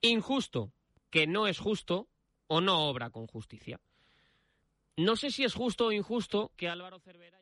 [0.00, 0.72] Injusto,
[1.10, 2.08] que no es justo
[2.46, 3.80] o no obra con justicia.
[4.96, 7.38] No sé si es justo o injusto que Álvaro Cervera...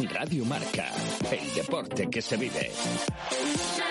[0.00, 0.92] Radio Marca,
[1.30, 2.72] el deporte que se vive.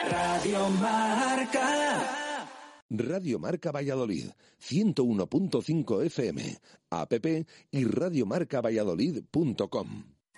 [0.10, 2.50] Radio Marca.
[2.90, 6.58] Radio Marca Valladolid, 101.5 FM,
[6.90, 7.14] app
[7.72, 10.13] y radiomarcavalladolid.com.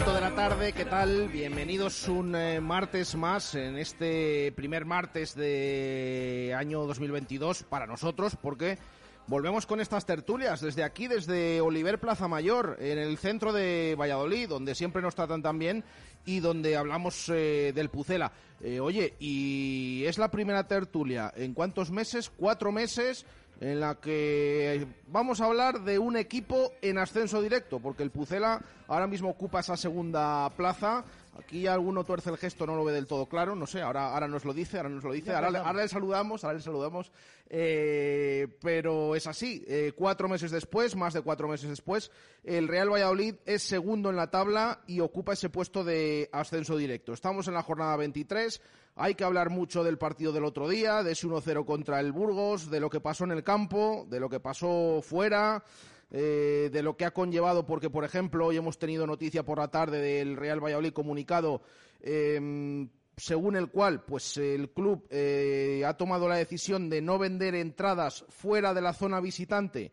[0.00, 1.28] Minuto de la tarde, ¿qué tal?
[1.28, 8.78] Bienvenidos un eh, martes más en este primer martes de año 2022 para nosotros, porque
[9.26, 14.48] volvemos con estas tertulias desde aquí, desde Oliver Plaza Mayor, en el centro de Valladolid,
[14.48, 15.84] donde siempre nos tratan tan bien
[16.24, 18.32] y donde hablamos eh, del Pucela.
[18.62, 22.30] Eh, oye, y es la primera tertulia, ¿en cuántos meses?
[22.30, 23.26] ¿Cuatro meses?
[23.60, 28.62] En la que vamos a hablar de un equipo en ascenso directo, porque el Pucela
[28.88, 31.04] ahora mismo ocupa esa segunda plaza.
[31.38, 34.28] Aquí alguno tuerce el gesto, no lo ve del todo claro, no sé, ahora, ahora
[34.28, 37.10] nos lo dice, ahora nos lo dice, ahora, le- ahora le saludamos, ahora le saludamos,
[37.48, 42.10] eh, pero es así, eh, cuatro meses después, más de cuatro meses después,
[42.44, 47.12] el Real Valladolid es segundo en la tabla y ocupa ese puesto de ascenso directo.
[47.12, 48.60] Estamos en la jornada 23,
[48.96, 52.70] hay que hablar mucho del partido del otro día, de ese 1-0 contra el Burgos,
[52.70, 55.64] de lo que pasó en el campo, de lo que pasó fuera,
[56.10, 59.68] eh, de lo que ha conllevado, porque por ejemplo hoy hemos tenido noticia por la
[59.68, 61.62] tarde del Real Valladolid comunicado,
[62.00, 67.54] eh, según el cual pues el club eh, ha tomado la decisión de no vender
[67.54, 69.92] entradas fuera de la zona visitante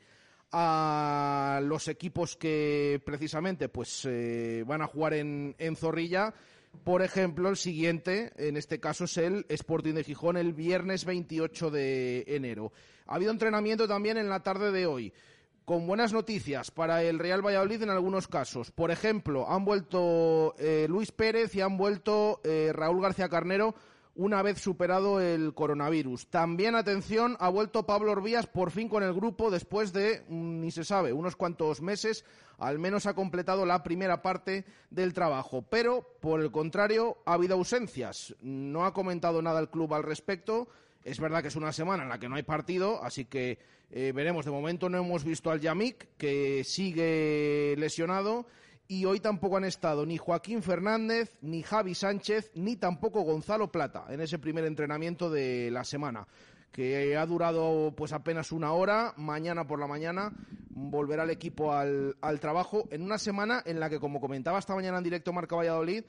[0.51, 6.33] a los equipos que precisamente pues eh, van a jugar en Zorrilla.
[6.83, 11.71] Por ejemplo, el siguiente, en este caso, es el Sporting de Gijón el viernes 28
[11.71, 12.71] de enero.
[13.05, 15.13] Ha habido entrenamiento también en la tarde de hoy
[15.67, 18.71] con buenas noticias para el Real Valladolid en algunos casos.
[18.71, 23.75] Por ejemplo, han vuelto eh, Luis Pérez y han vuelto eh, Raúl García Carnero
[24.17, 26.27] una vez superado el coronavirus.
[26.27, 30.71] También, atención, ha vuelto Pablo Orbías por fin con el grupo después de, mm, ni
[30.71, 32.25] se sabe, unos cuantos meses.
[32.57, 35.61] Al menos ha completado la primera parte del trabajo.
[35.69, 38.35] Pero, por el contrario, ha habido ausencias.
[38.41, 40.67] No ha comentado nada el club al respecto.
[41.03, 43.59] Es verdad que es una semana en la que no hay partido, así que
[43.91, 44.45] eh, veremos.
[44.45, 48.47] De momento no hemos visto al Yamik, que sigue lesionado,
[48.87, 54.05] y hoy tampoco han estado ni Joaquín Fernández, ni Javi Sánchez, ni tampoco Gonzalo Plata
[54.09, 56.27] en ese primer entrenamiento de la semana
[56.71, 59.13] que ha durado pues apenas una hora.
[59.17, 60.31] Mañana por la mañana
[60.69, 64.99] volverá el equipo al, trabajo en una semana en la que, como comentaba esta mañana
[64.99, 66.03] en directo Marca Valladolid,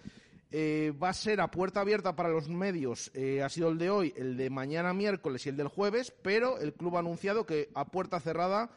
[0.50, 3.10] eh, va a ser a puerta abierta para los medios.
[3.14, 6.58] Eh, ha sido el de hoy, el de mañana miércoles y el del jueves, pero
[6.58, 8.70] el club ha anunciado que a puerta cerrada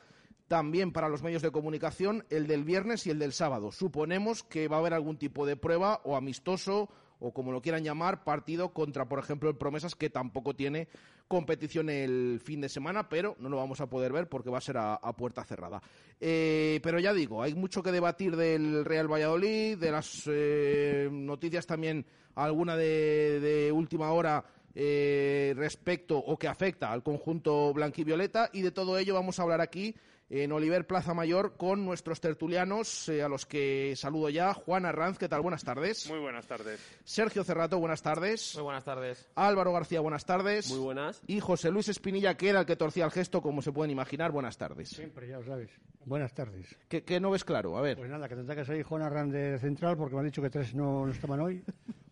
[0.52, 3.72] también para los medios de comunicación el del viernes y el del sábado.
[3.72, 6.90] Suponemos que va a haber algún tipo de prueba o amistoso
[7.20, 10.90] o como lo quieran llamar, partido contra, por ejemplo, el Promesas, que tampoco tiene
[11.30, 14.62] competición el fin de semana, pero no lo vamos a poder ver porque va a
[14.62, 15.82] ser a, puerta cerrada.
[16.20, 21.66] Eh, pero ya digo, hay mucho que debatir del Real Valladolid, de las eh, noticias
[21.66, 22.06] también,
[22.36, 24.44] alguna de, de última hora
[24.76, 29.62] eh, respecto o que afecta al conjunto blanquivioleta, y de todo ello vamos a hablar
[29.62, 29.96] aquí
[30.34, 34.54] en Oliver Plaza Mayor con nuestros tertulianos, eh, a los que saludo ya.
[34.54, 35.42] Juan Arranz, ¿qué tal?
[35.42, 36.10] Buenas tardes.
[36.10, 36.80] Muy buenas tardes.
[37.04, 38.54] Sergio Cerrato, buenas tardes.
[38.56, 39.28] Muy buenas tardes.
[39.36, 40.70] Álvaro García, buenas tardes.
[40.70, 41.22] Muy buenas.
[41.28, 44.32] Y José Luis Espinilla, que era el que torcía el gesto, como se pueden imaginar,
[44.32, 44.88] buenas tardes.
[44.90, 45.70] Siempre, ya lo sabes.
[46.06, 46.78] Buenas tardes.
[46.88, 47.78] ¿Qué, qué no ves claro?
[47.78, 47.98] A ver.
[47.98, 50.50] Pues nada, que tendrá que salir Juan Arranz de central porque me han dicho que
[50.50, 51.62] tres no, no estaban hoy.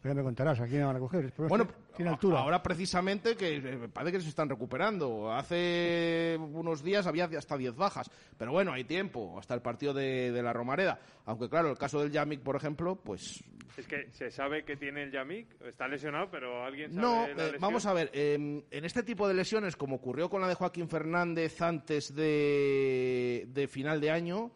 [0.01, 1.33] Pero me contarás a quién van a coger.
[1.37, 2.39] Bueno, tiene altura.
[2.39, 5.31] ahora precisamente que eh, parece que se están recuperando.
[5.31, 8.09] Hace unos días había hasta 10 bajas.
[8.37, 10.99] Pero bueno, hay tiempo, hasta el partido de, de la Romareda.
[11.25, 13.43] Aunque claro, el caso del Yamik, por ejemplo, pues
[13.75, 17.47] Es que se sabe que tiene el Yamik, está lesionado, pero alguien sabe No, la
[17.47, 20.55] eh, vamos a ver, eh, en este tipo de lesiones, como ocurrió con la de
[20.55, 24.51] Joaquín Fernández antes de, de final de año,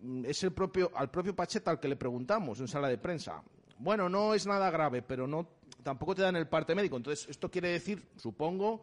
[0.00, 3.42] mm, es el propio, al propio Pacheta al que le preguntamos en sala de prensa.
[3.80, 5.48] Bueno, no es nada grave, pero no
[5.82, 6.98] tampoco te dan el parte médico.
[6.98, 8.82] Entonces, esto quiere decir, supongo,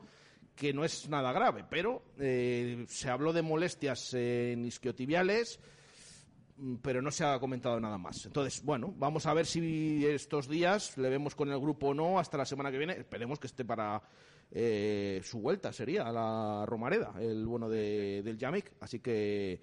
[0.55, 5.59] que no es nada grave, pero eh, se habló de molestias en isquiotibiales
[6.57, 8.25] mm, pero no se ha comentado nada más.
[8.25, 12.17] Entonces, bueno, vamos a ver si estos días le vemos con el grupo o no
[12.17, 12.93] hasta la semana que viene.
[12.93, 14.01] Esperemos que esté para
[14.49, 18.73] eh, su vuelta, sería a la Romareda, el bueno de, del Yamik.
[18.79, 19.61] Así que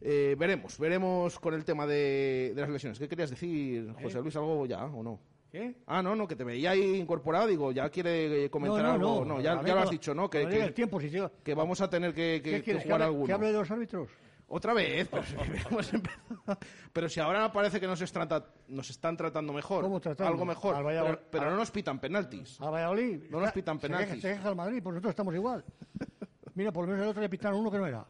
[0.00, 2.98] eh, veremos, veremos con el tema de, de las lesiones.
[2.98, 4.36] ¿Qué querías decir, José Luis?
[4.36, 5.20] ¿Algo ya o no?
[5.50, 5.76] ¿Qué?
[5.86, 7.46] Ah, no, no, que te veía ahí incorporado.
[7.46, 9.24] Digo, ya quiere eh, comentar no, algo.
[9.24, 10.28] no, ya, lo has dicho, ¿no?
[10.28, 12.72] Que, cuando llegue que- el tiempo, si llega- que vamos a tener que, que- ¿Qué
[12.74, 13.26] que jugar alguno.
[13.26, 14.08] que hable de los árbitros?
[14.48, 15.34] Otra vez, pero si.
[16.92, 19.82] Pero si ahora parece que nos, trata- nos están tratando mejor.
[19.82, 20.00] ¿Cómo?
[20.18, 20.74] Algo mejor.
[20.76, 22.60] Al pero pero al- no nos pitan penaltis.
[22.60, 23.24] A Valladolid.
[23.28, 24.22] No nos pitan se queja- penaltis.
[24.22, 25.64] Se queja el Madrid, pues nosotros estamos igual.
[26.54, 28.06] Mira, por lo menos el otro le pitaron uno que no era.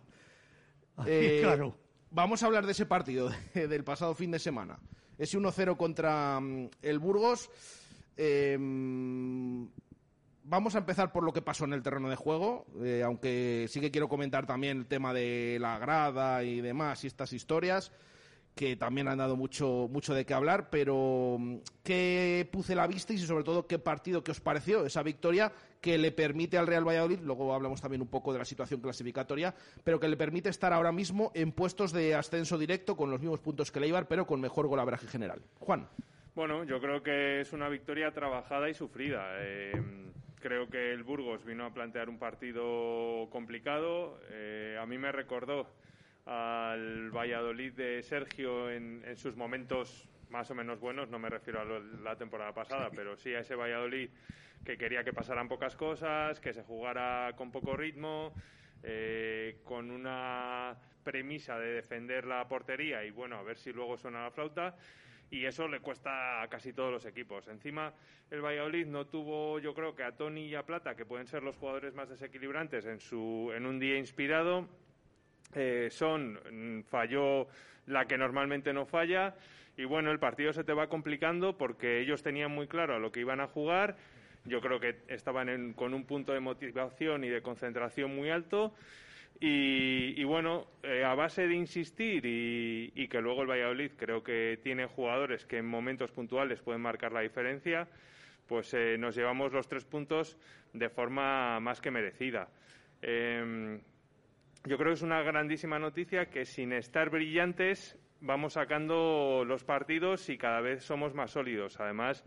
[0.96, 1.74] Así, Eh, claro.
[2.10, 4.78] Vamos a hablar de ese partido de- del pasado fin de semana.
[5.18, 7.50] Ese 1-0 contra mm, el Burgos.
[8.16, 9.66] Eh, mm,
[10.44, 13.80] vamos a empezar por lo que pasó en el terreno de juego, eh, aunque sí
[13.80, 17.92] que quiero comentar también el tema de la grada y demás y estas historias
[18.56, 23.12] que también han dado mucho, mucho de qué hablar, pero mm, ¿qué puse la vista
[23.12, 26.88] y sobre todo qué partido que os pareció esa victoria que le permite al Real
[26.88, 29.54] Valladolid, luego hablamos también un poco de la situación clasificatoria,
[29.84, 33.40] pero que le permite estar ahora mismo en puestos de ascenso directo con los mismos
[33.40, 35.42] puntos que Leibar, pero con mejor golabraje general.
[35.60, 35.86] Juan.
[36.34, 39.36] Bueno, yo creo que es una victoria trabajada y sufrida.
[39.38, 39.72] Eh,
[40.40, 44.18] creo que el Burgos vino a plantear un partido complicado.
[44.30, 45.68] Eh, a mí me recordó
[46.26, 51.64] al Valladolid de Sergio en, sus momentos más o menos buenos, no me refiero a
[51.64, 54.10] lo- la temporada pasada, pero sí a ese Valladolid
[54.64, 58.34] que quería que pasaran pocas cosas, que se jugara con poco ritmo,
[58.82, 64.24] eh, con una premisa de defender la portería y bueno, a ver si luego suena
[64.24, 64.76] la flauta.
[65.30, 67.48] Y eso le cuesta a casi todos los equipos.
[67.48, 67.92] Encima,
[68.30, 71.42] el Valladolid no tuvo, yo creo que a Tony y a Plata, que pueden ser
[71.42, 74.68] los jugadores más desequilibrantes en, su, en un día inspirado.
[75.54, 77.46] Eh, Son mm, falló
[77.86, 79.34] la que normalmente no falla.
[79.76, 83.12] Y bueno, el partido se te va complicando porque ellos tenían muy claro a lo
[83.12, 83.96] que iban a jugar.
[84.44, 88.74] Yo creo que estaban en- con un punto de motivación y de concentración muy alto.
[89.38, 94.22] Y, y bueno, eh, a base de insistir y, y que luego el Valladolid creo
[94.22, 97.86] que tiene jugadores que en momentos puntuales pueden marcar la diferencia,
[98.48, 100.38] pues eh, nos llevamos los tres puntos
[100.72, 102.48] de forma más que merecida.
[103.02, 103.78] Em,
[104.66, 110.28] yo creo que es una grandísima noticia que sin estar brillantes vamos sacando los partidos
[110.28, 111.78] y cada vez somos más sólidos.
[111.78, 112.24] Además,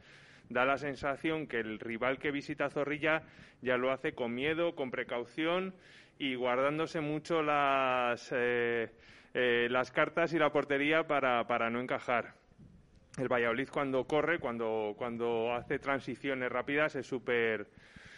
[0.48, 3.24] da la sensación que el rival que visita Zorrilla
[3.62, 5.75] ya lo hace con miedo, con precaución
[6.17, 8.89] y guardándose mucho las, eh,
[9.34, 12.36] eh, cartas y la portería para, para no encajar.
[13.17, 17.67] El Valladolid cuando corre, cuando, cuando hace transiciones rápidas es súper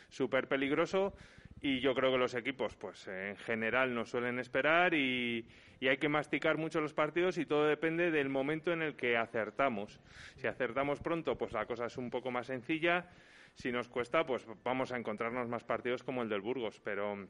[0.10, 1.16] súper peligroso
[1.62, 5.46] y yo creo que los equipos pues en general no suelen esperar y,
[5.82, 10.00] hay que masticar mucho los partidos y todo depende del momento en el que acertamos.
[10.36, 13.10] Si acertamos pronto pues la cosa es un poco más sencilla,
[13.56, 17.28] si nos cuesta pues vamos a encontrarnos más partidos como el del Burgos, pero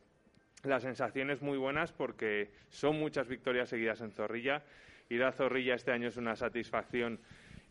[0.64, 4.64] las sensaciones muy buenas porque son muchas victorias seguidas en Zorrilla.
[5.08, 7.22] Ir a Zorrilla este año es una satisfacción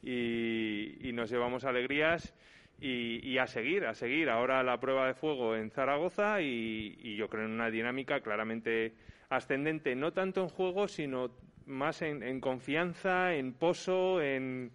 [0.02, 2.34] y nos llevamos alegrías
[2.80, 4.30] y, y a seguir, a seguir.
[4.30, 8.94] Ahora la prueba de fuego en Zaragoza y, y yo creo en una dinámica claramente
[9.28, 11.30] ascendente, no tanto en juego, sino
[11.66, 14.72] más en, en confianza, en pozo, en,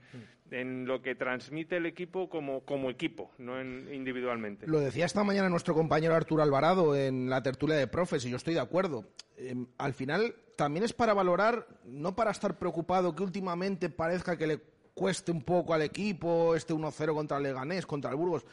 [0.51, 4.65] en lo que transmite el equipo como, como equipo, no en- individualmente.
[4.67, 8.38] Lo decía esta mañana nuestro compañero Arturo Alvarado en la tertulia de profes, y yo
[8.38, 9.05] estoy de acuerdo.
[9.38, 14.47] Eh, al final, también es para valorar, no para estar preocupado que últimamente parezca que
[14.47, 14.59] le
[14.95, 18.45] cueste un poco al equipo este 1-0 contra el Leganés, contra el Burgos.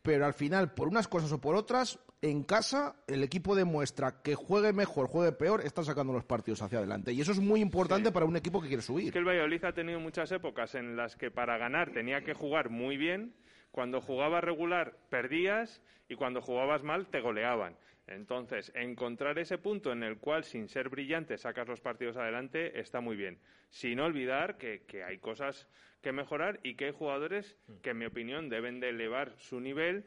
[0.00, 4.34] pero al final, por unas cosas o por otras, en casa el equipo demuestra que
[4.34, 7.12] juegue mejor, juegue peor, está sacando los partidos hacia adelante.
[7.12, 9.06] Y eso es muy importante para un equipo que quiere subir.
[9.06, 12.34] Es que el Valladolid ha tenido muchas épocas en las que para ganar tenía que
[12.34, 13.34] jugar muy bien,
[13.70, 17.76] cuando jugaba regular perdías y cuando jugabas mal te goleaban.
[18.06, 23.00] Entonces, encontrar ese punto en el cual, sin ser brillante, sacas los partidos adelante está
[23.00, 23.38] muy bien.
[23.70, 25.68] Sin olvidar que, que hay cosas
[26.02, 30.04] que mejorar y que hay jugadores que, en mi opinión, deben de elevar su nivel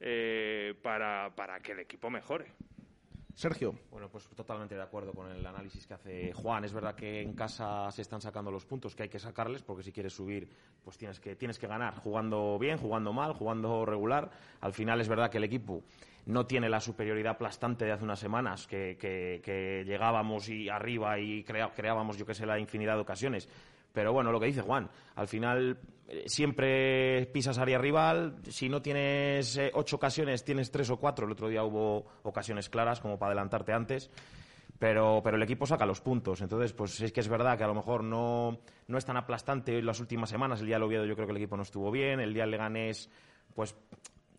[0.00, 2.52] eh, para, para que el equipo mejore.
[3.34, 3.74] Sergio.
[3.90, 6.64] Bueno, pues totalmente de acuerdo con el análisis que hace Juan.
[6.64, 9.82] Es verdad que en casa se están sacando los puntos que hay que sacarles, porque
[9.82, 10.48] si quieres subir,
[10.84, 14.30] pues tienes que, tienes que ganar, jugando bien, jugando mal, jugando regular.
[14.60, 15.82] Al final es verdad que el equipo
[16.26, 22.16] no tiene la superioridad aplastante de hace unas semanas, que, llegábamos y arriba y creábamos,
[22.16, 23.48] yo que sé, la infinidad de ocasiones.
[23.92, 28.36] Pero bueno, lo que dice Juan, al final eh, siempre pisas área rival.
[28.48, 31.26] Si no tienes eh, ocho ocasiones, tienes tres o cuatro.
[31.26, 34.10] El otro día hubo ocasiones claras como para adelantarte antes.
[34.78, 36.40] Pero, pero el equipo saca los puntos.
[36.40, 39.80] Entonces, pues es que es verdad que a lo mejor no, no es tan aplastante
[39.82, 40.60] las últimas semanas.
[40.60, 42.18] El día del Oviedo yo creo que el equipo no estuvo bien.
[42.18, 43.10] El día del Leganés,
[43.54, 43.76] pues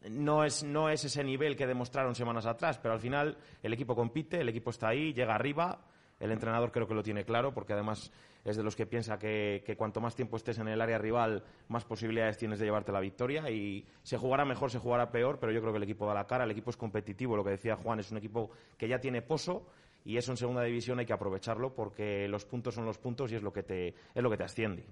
[0.09, 3.95] no es, no es ese nivel que demostraron semanas atrás, pero al final el equipo
[3.95, 5.79] compite, el equipo está ahí, llega arriba.
[6.19, 8.11] El entrenador creo que lo tiene claro, porque además
[8.45, 11.43] es de los que piensa que, que cuanto más tiempo estés en el área rival,
[11.67, 13.49] más posibilidades tienes de llevarte la victoria.
[13.49, 16.27] Y se jugará mejor, se jugará peor, pero yo creo que el equipo da la
[16.27, 19.21] cara, el equipo es competitivo, lo que decía Juan, es un equipo que ya tiene
[19.21, 19.65] pozo
[20.05, 23.35] y eso en segunda división hay que aprovecharlo porque los puntos son los puntos y
[23.35, 24.85] es lo que te, es lo que te asciende.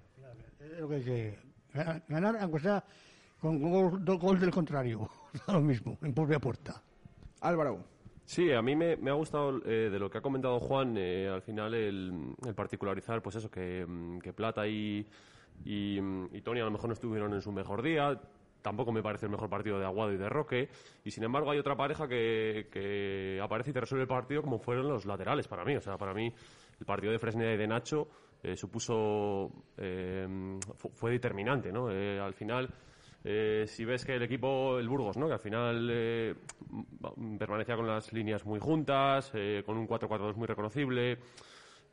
[2.07, 2.83] Ganar, aunque sea
[3.41, 5.09] con gol, do- gol del contrario.
[5.47, 6.81] Lo mismo, en propia puerta.
[7.41, 7.83] Álvaro.
[8.23, 11.27] Sí, a mí me, me ha gustado eh, de lo que ha comentado Juan, eh,
[11.27, 15.05] al final el, el particularizar, pues eso, que, mm, que Plata y,
[15.65, 18.17] y, mm, y Tony a lo mejor no estuvieron en su mejor día.
[18.61, 20.69] Tampoco me parece el mejor partido de Aguado y de Roque.
[21.03, 24.59] Y sin embargo hay otra pareja que, que aparece y te resuelve el partido como
[24.59, 25.75] fueron los laterales para mí.
[25.75, 26.31] O sea, para mí
[26.79, 28.07] el partido de Fresneda y de Nacho
[28.43, 29.51] eh, supuso...
[29.77, 31.89] eh, fu- fue determinante, ¿no?
[31.91, 32.69] Eh, al final...
[33.23, 35.27] Eh, si ves que el equipo, el Burgos, ¿no?
[35.27, 36.35] que al final eh,
[37.37, 41.19] permanecía con las líneas muy juntas, eh, con un 4-4-2 muy reconocible,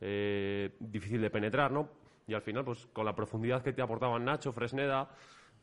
[0.01, 1.89] eh, difícil de penetrar, ¿no?
[2.27, 5.09] Y al final, pues con la profundidad que te aportaban Nacho, Fresneda,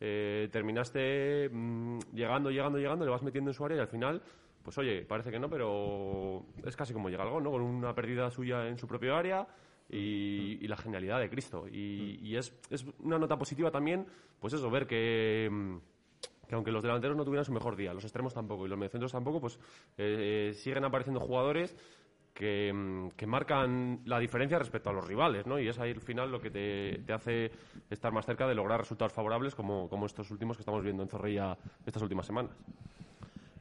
[0.00, 4.22] eh, terminaste mm, llegando, llegando, llegando, le vas metiendo en su área y al final,
[4.62, 7.50] pues oye, parece que no, pero es casi como llega algo, ¿no?
[7.50, 9.46] Con una pérdida suya en su propio área
[9.88, 11.66] y, y la genialidad de Cristo.
[11.68, 14.06] Y, y es, es una nota positiva también,
[14.40, 15.76] pues eso, ver que, mm,
[16.48, 19.12] que aunque los delanteros no tuvieran su mejor día, los extremos tampoco y los mediocentros
[19.12, 19.58] tampoco, pues
[19.98, 21.76] eh, siguen apareciendo jugadores
[22.32, 25.58] que, mm, que marcan la diferencia respecto a los rivales, ¿no?
[25.58, 27.50] Y es ahí al final lo que te, te hace
[27.88, 31.08] estar más cerca de lograr resultados favorables como, como estos últimos que estamos viendo en
[31.08, 32.52] Zorrilla estas últimas semanas.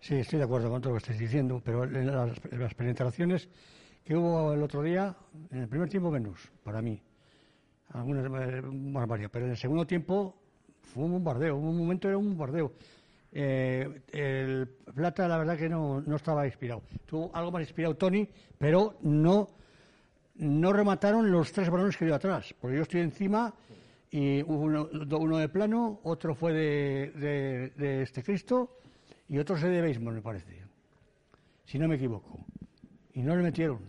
[0.01, 2.75] Sí, estoy de acuerdo con todo lo que estáis diciendo, pero en las, en las
[2.75, 3.49] penetraciones
[4.05, 5.15] que hubo el otro día,
[5.51, 7.01] en el primer tiempo menos, para mí.
[7.89, 10.35] Algunas eh, más varias, pero en el segundo tiempo
[10.81, 12.71] fue un bombardeo, un momento era un bombardeo.
[13.31, 16.83] Eh, el Plata, la verdad que no, no estaba inspirado.
[17.05, 19.47] Tuvo algo más inspirado Tony, pero no,
[20.35, 23.53] no remataron los tres balones que dio atrás, porque yo estoy encima
[24.11, 24.87] y uno,
[25.19, 28.77] uno de plano, otro fue de, de- de este Cristo
[29.27, 30.61] y otro se de béisbol, me parece,
[31.65, 32.39] si no me equivoco.
[33.15, 33.79] Y no le metieron.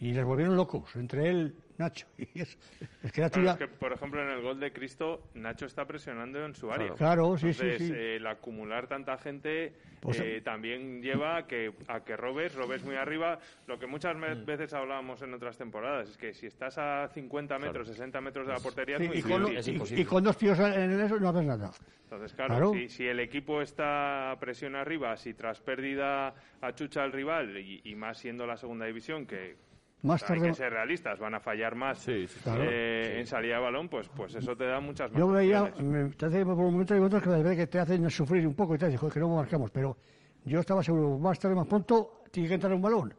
[0.00, 2.06] Y les volvieron locos, entre él, Nacho.
[2.18, 2.56] Y es,
[3.02, 6.54] es que Claro, es por ejemplo, en el gol de Cristo, Nacho está presionando en
[6.54, 6.94] su área.
[6.94, 7.92] Claro, sí, sí, Entonces, sí.
[7.94, 12.84] eh, el acumular tanta gente Pues, eh, también lleva a que, a que robes, robes
[12.84, 13.40] muy arriba.
[13.66, 17.58] Lo que muchas me- veces hablábamos en otras temporadas es que si estás a 50
[17.58, 19.52] metros, 60 metros de la portería Sí, es muy y, con,
[19.96, 21.70] y- y con dos tíos en eso no haces nada.
[22.04, 22.72] Entonces, claro, Claro.
[22.72, 27.82] Si, si el equipo está a presión arriba, si tras pérdida achucha al rival, y,
[27.84, 29.56] y más siendo la segunda división, que
[30.02, 31.98] Más hay tarde- que ser realistas, van a fallar más
[32.44, 32.62] Claro.
[32.64, 33.20] eh, Sí.
[33.20, 36.26] en salida de balón, pues, pues eso te da muchas más Yo veía, me- te
[36.26, 38.98] hace por momentos hay momentos que que te hacen sufrir un poco y te dicen,
[39.00, 39.96] "Joder, que no marcamos, pero
[40.44, 43.12] yo estaba seguro, más tarde, más pronto, tiene que entrar un balón.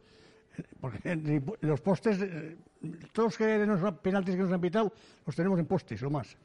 [0.79, 1.00] Porque
[1.62, 2.57] los postes, eh,
[3.12, 4.93] todos que los penaltis que nos han pitado,
[5.25, 6.38] los tenemos en postes, o más.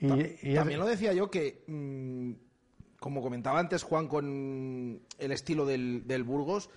[0.00, 2.32] Y, y También lo decía yo que, mm,
[2.98, 6.70] como comentaba antes Juan con el estilo del, del Burgos,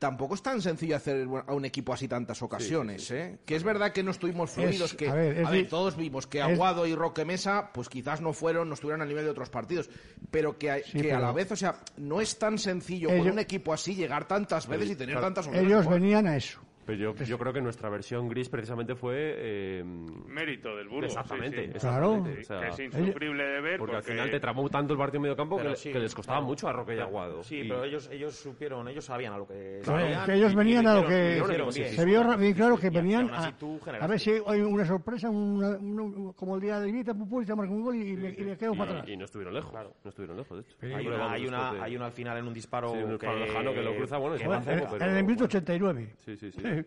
[0.00, 3.08] tampoco es tan sencillo hacer a un equipo así tantas ocasiones.
[3.12, 3.38] ¿eh?
[3.46, 6.26] Que es verdad que no estuvimos fluidos, Es- que a ver, es di- todos vimos
[6.26, 9.30] que es- Aguado y Roque Mesa, pues quizás no fueron, no estuvieron al nivel de
[9.30, 9.88] otros partidos,
[10.32, 13.18] pero que, hay- Sí, que a la vez, o sea, no es tan sencillo con
[13.18, 15.70] Ellos- un equipo así llegar tantas veces y tener Claro, tantas opciones.
[15.70, 16.60] Ellos venían a eso.
[16.90, 19.14] Pero yo, yo creo que nuestra versión gris precisamente fue...
[19.36, 19.84] eh,
[20.26, 21.06] Mérito del Burgos.
[21.10, 21.70] Exactamente, sí, sí.
[21.76, 22.34] exactamente.
[22.34, 23.78] Sí, O sea, que es insufrible de ver.
[23.78, 26.14] Porque, Porque, al final te tramó tanto el partido en medio campo que, sí, les
[26.14, 26.46] costaba claro.
[26.48, 27.42] mucho a Roque y Aguado.
[27.44, 29.80] Sí, Y- pero ellos, ellos supieron, ellos sabían a lo que...
[29.84, 31.42] Claro, sabían que ellos y venían a lo que
[31.72, 36.56] se vio bien claro que venían a, ver si hay una sorpresa una- una- como
[36.56, 38.78] el día de Ibiza Pupul te marca un gol y, me, y me quedo y-
[38.78, 39.72] para atrás y no estuvieron lejos.
[39.72, 40.96] No estuvieron lejos, de hecho.
[40.96, 43.04] Hay una, hay, una, después de- hay una al final en un disparo Sí, un
[43.04, 46.60] que, disparo lejano que lo cruza, bueno, el minuto 89 Sí, sí, sí.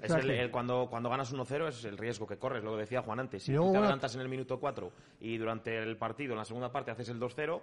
[0.00, 3.02] Es el, el- cuando, cuando ganas 1-0 es el riesgo que corres, lo que decía
[3.02, 3.42] Juan antes.
[3.42, 6.70] Si luego, te adelantas en el minuto 4 y durante el partido, en la segunda
[6.70, 7.60] parte, haces el 2-0,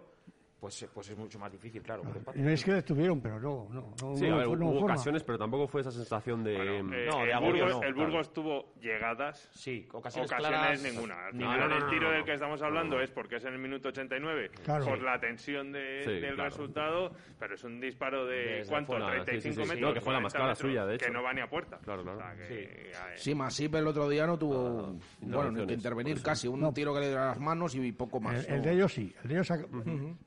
[0.65, 2.01] pues, pues es mucho más difícil, claro.
[2.35, 4.93] no es que estuvieron pero no no, no, Sí, no a ver, no hubo forma.
[4.95, 6.55] ocasiones, pero tampoco fue esa sensación de...
[6.79, 7.95] eh, No, de el Burgos, no, el claro.
[8.09, 9.47] Burgos tuvo llegadas.
[9.53, 10.83] Sí, ocasiones, Ocasiones claras.
[10.83, 11.27] ninguna.
[11.27, 12.25] Al No, final, no, no, el no, tiro no, del no.
[12.25, 14.85] que estamos hablando es porque es en el minuto 89 Claro.
[14.85, 16.49] por la tensión de- Sí, del claro.
[16.49, 18.93] resultado, pero es un disparo de Desde ¿cuánto?
[18.93, 19.69] fuera, sí, sí, 35 sí, sí.
[19.69, 19.81] metros.
[19.89, 21.05] No, que fue la más 40 clara metros, suya, de hecho.
[21.05, 21.77] Que no va ni a puerta.
[21.83, 22.17] Claro, claro.
[22.17, 26.21] O sea, que, eh, Sí, Masip el otro día no tuvo bueno, ni que intervenir
[26.23, 26.47] casi.
[26.47, 28.47] Un tiro que le dio a las manos y poco más.
[28.49, 28.63] el, ¿no?
[28.63, 29.47] de ellos sí el de ellos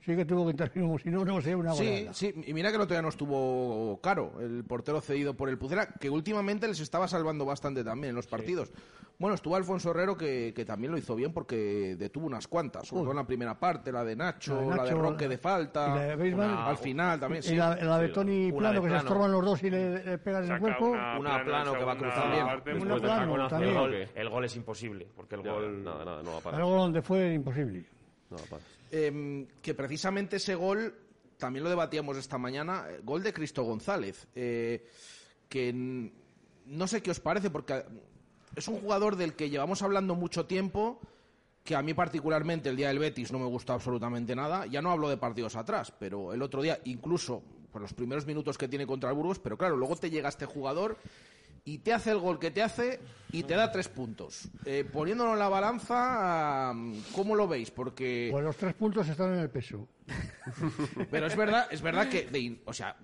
[0.01, 2.13] sí que tuvo que intervenir si no no sé una Sí, goleada.
[2.15, 5.59] sí, y mira que el otro día no estuvo caro, el portero cedido por el
[5.59, 8.71] Pucela, que últimamente les estaba salvando bastante también en los partidos.
[9.19, 13.03] Bueno, estuvo Alfonso Herrero, que, que también lo hizo bien porque detuvo unas cuantas, sobre
[13.03, 15.39] todo en la primera parte, la de Nacho, La de la de, Nacho, Roque de
[15.39, 17.57] falta, y la de una- al final también, y sí.
[17.57, 18.99] la, la de Tony Plano de que se Plano.
[19.09, 21.97] estorban los dos y le, le pegan en el cuerpo una, Una plano que va
[21.99, 22.47] cruzando.
[22.47, 23.71] parte, Una Después plano taconazo también.
[23.71, 25.83] El de gol, el gol es imposible, porque el Ya, gol...
[25.83, 26.61] Nada, nada, no va a parar.
[26.61, 27.85] algo donde fue imposible
[28.31, 28.67] No va a parar.
[28.91, 30.95] Eh, que precisamente ese gol,
[31.37, 34.87] también lo debatíamos esta mañana, eh, gol de Cristo González, eh,
[35.49, 37.85] que no sé qué os parece, porque
[38.57, 41.01] es un jugador del que llevamos hablando mucho tiempo,
[41.65, 44.91] que a mí particularmente el día del Betis no me gustó absolutamente nada, ya no
[44.91, 48.87] hablo de partidos atrás, pero el otro día, incluso por los primeros minutos que tiene
[48.87, 50.97] contra el Burgos, pero claro, luego te llega este jugador
[51.65, 53.01] y te hace el gol que te hace
[53.31, 54.49] y te da tres puntos.
[54.65, 56.73] Eh, poniéndolo en la balanza,
[57.15, 57.71] ¿cómo lo veis?
[57.71, 58.29] Porque...
[58.33, 59.87] pues los tres puntos están en el peso
[61.11, 62.97] Pero es verdad, es verdad que, de o sea,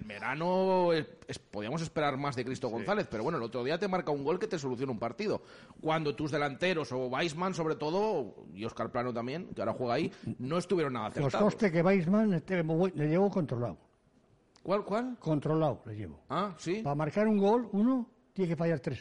[0.00, 3.78] en verano es- es- podíamos esperar más de Cristo González, pero bueno, el otro día
[3.78, 5.42] te marca un gol que te soluciona un partido.
[5.80, 10.12] Cuando tus delanteros, o Weisman sobre todo, y Oscar Plano también, que ahora juega ahí,
[10.40, 11.54] no estuvieron nada que os acertados.
[11.54, 12.30] conste que Weisman
[12.94, 13.78] le llevo controlado
[14.62, 15.16] ¿Cuál, cuál?
[15.18, 16.82] controlado le llevo Ah, sí.
[16.82, 19.00] para marcar un gol uno tiene que fallar tres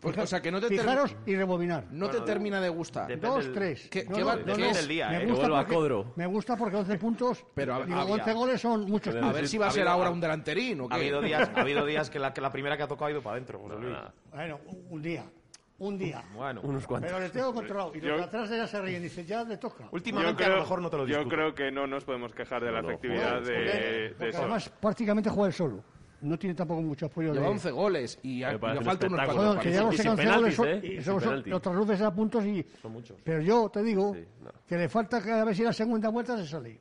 [0.00, 3.06] Pues, o sea, que no te, fijaros y rebobinar no te termina de gustar.
[3.08, 5.08] Depende dos del- tres ¿Qué- No, qué no, va- no, qué no, es el día,
[5.08, 5.26] me eh?
[5.26, 6.12] Que porque- Codro.
[6.16, 9.48] me gusta porque 11 puntos Pero digo, había- 11 goles son muchos A puntos ver
[9.48, 10.94] si va a ser ahora un delanterín o Ha qué.
[10.96, 13.22] habido días, ha habido días que, la, que la primera que ha tocado ha ido
[13.22, 13.96] para adentro, José Luis.
[14.30, 14.58] bueno
[14.90, 15.24] un día
[15.78, 17.10] un día Bueno, Unos cuantos.
[17.10, 19.24] pero le tengo controlado y los Yo- de atrás de ella se ríen y dice
[19.24, 21.36] ya le toca Yo últimamente a creo, lo mejor no te lo yo discuto.
[21.36, 24.38] creo que no nos podemos quejar de la No, no, efectividad Porque- de, de eso.
[24.38, 25.84] además prácticamente juega él solo
[26.20, 29.36] no tiene tampoco mucho apoyo Lleva de 11 goles y, a- le falta unos cuantos
[29.36, 29.84] Bueno, que ya partidos.
[29.84, 31.42] los Y sin 11 goles penaltis, son, ¿eh?
[31.42, 33.18] son- otras luces a puntos y Son muchos.
[33.22, 34.50] pero yo te digo Sí, no.
[34.66, 36.80] que le falta que a ver si la segunda vuelta se sale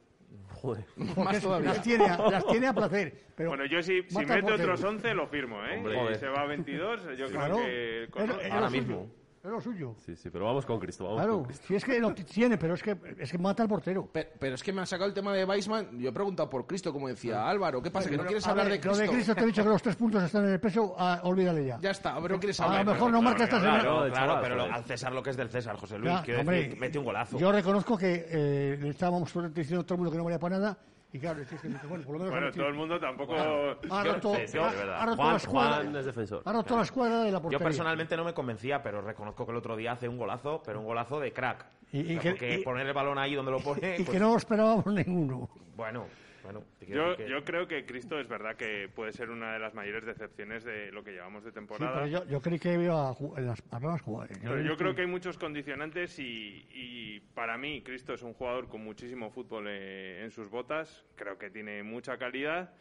[0.63, 0.85] Joder.
[1.17, 1.73] Más todavía.
[1.73, 5.13] las tiene, a- las tiene a placer pero Bueno, yo si, si mete otros 11
[5.13, 5.77] lo firmo, ¿eh?
[5.77, 6.13] Hombre.
[6.13, 7.55] y se va a 22, yo Claro.
[7.55, 8.07] creo que...
[8.11, 9.11] con- Ahora suyo, mismo.
[9.43, 11.65] Es lo suyo Sí, sí, pero vamos con Cristo, vamos claro con Cristo.
[11.67, 14.55] si es que lo tiene pero es que es que mata al portero Pe- Pero
[14.55, 15.99] es que me han sacado el tema de Weisman.
[15.99, 17.81] Yo he preguntado por Cristo, como decía Álvaro.
[17.81, 18.09] ¿Qué pasa?
[18.09, 18.97] ¿Que no quieres A hablar ver, de Cristo?
[19.03, 21.19] Lo de Cristo te he dicho que los tres puntos están en el peso, ah,
[21.23, 21.79] olvídale ya.
[21.81, 22.85] Ya está, pero no quieres A hablar.
[22.85, 23.81] lo mejor no marca esta semana.
[23.81, 26.13] Claro, claro, pero lo- al César lo que es del César, José Luis.
[26.25, 27.37] Ya, hombre, decir, mete un golazo.
[27.37, 30.57] Yo reconozco que eh, le estábamos diciendo a todo el mundo que no valía para
[30.59, 30.77] nada
[31.13, 31.55] y claro, es que,
[31.87, 33.35] bueno, por lo menos Bueno, todo el mundo tampoco...
[33.91, 34.97] ha roto, Sí, sí, ha- de verdad.
[35.01, 36.41] ha roto Juan- la escuadra, Juan es defensor.
[36.43, 37.63] ha roto la escuadra de la Yo portería.
[37.65, 40.85] personalmente no me convencía, pero reconozco que el otro día hace un golazo, pero un
[40.85, 41.65] golazo de crack.
[41.91, 43.95] Y- y O sea, que- porque y- poner el balón ahí donde lo pone.
[43.99, 45.49] y pues, que no lo esperábamos ninguno.
[45.75, 46.05] Bueno,
[46.43, 46.63] bueno.
[46.87, 50.05] Yo, que- yo creo que Cristo es verdad que puede ser una de las mayores
[50.05, 51.93] decepciones de lo que llevamos de Sí, temporada.
[51.93, 54.37] pero yo, yo creí que iba a, en las a las jugadas.
[54.41, 58.67] Pero yo creo que hay muchos condicionantes y, y para mí Cristo es un jugador
[58.67, 62.73] con muchísimo fútbol eh, en sus botas, creo que tiene mucha calidad,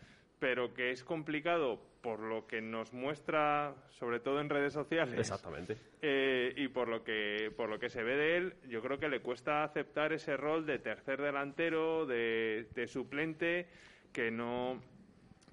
[0.43, 5.77] pero que es complicado por lo que nos muestra, sobre todo en redes sociales, Exactamente.
[6.03, 9.09] eh, y por lo que por lo que se ve de él, yo creo que
[9.09, 13.69] le cuesta aceptar ese rol de tercer delantero, de, de suplente,
[14.13, 14.83] que no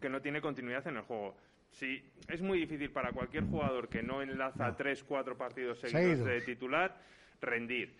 [0.01, 1.35] que no tiene continuidad en el juego.
[1.69, 6.27] Sí, es muy difícil para cualquier jugador que no enlaza tres, cuatro partidos seguidos Seguidos.
[6.27, 6.97] de titular
[7.41, 7.93] rendir.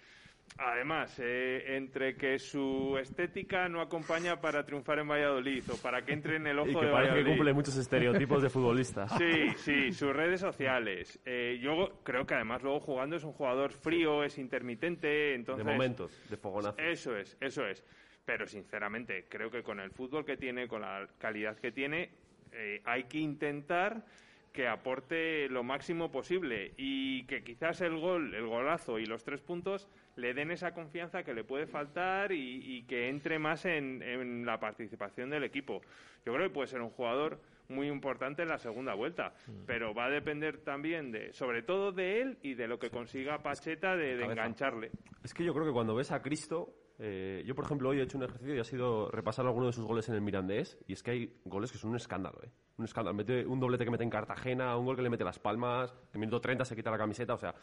[0.57, 6.13] Además, eh, entre que su estética no acompaña para triunfar en Valladolid o para que
[6.13, 9.07] entre en el ojo Y que de parece que cumple muchos estereotipos de futbolista.
[9.17, 11.19] Sí, sí, sus redes sociales.
[11.25, 15.65] Eh, yo creo que además luego jugando es un jugador frío, es intermitente, entonces...
[15.65, 16.77] De momentos, de fogonazo.
[16.77, 17.83] Eso es, eso es.
[18.25, 22.11] Pero sinceramente, creo que con el fútbol que tiene, con la calidad que tiene,
[22.51, 24.03] eh, hay que intentar
[24.51, 29.41] que aporte lo máximo posible y que quizás el gol, el golazo y los tres
[29.41, 34.01] puntos le den esa confianza que le puede faltar y, y que entre más en,
[34.01, 35.81] en la participación del equipo.
[36.25, 39.33] Yo creo que puede ser un jugador muy importante en la segunda vuelta,
[39.67, 43.43] pero va a depender también de, sobre todo de él y de lo que consiga
[43.43, 44.91] Pacheta de, de engancharle.
[45.23, 48.03] Es que yo creo que cuando ves a Cristo, eh, yo por ejemplo hoy he
[48.03, 50.93] hecho un ejercicio y ha sido repasar alguno de sus goles en el Mirandés y
[50.93, 52.49] es que hay goles que son un escándalo, ¿eh?
[52.77, 53.15] Un escándalo.
[53.15, 56.17] Mete un doblete que mete en Cartagena, un gol que le mete las palmas, que
[56.17, 57.55] en minuto 30 se quita la camiseta, o sea,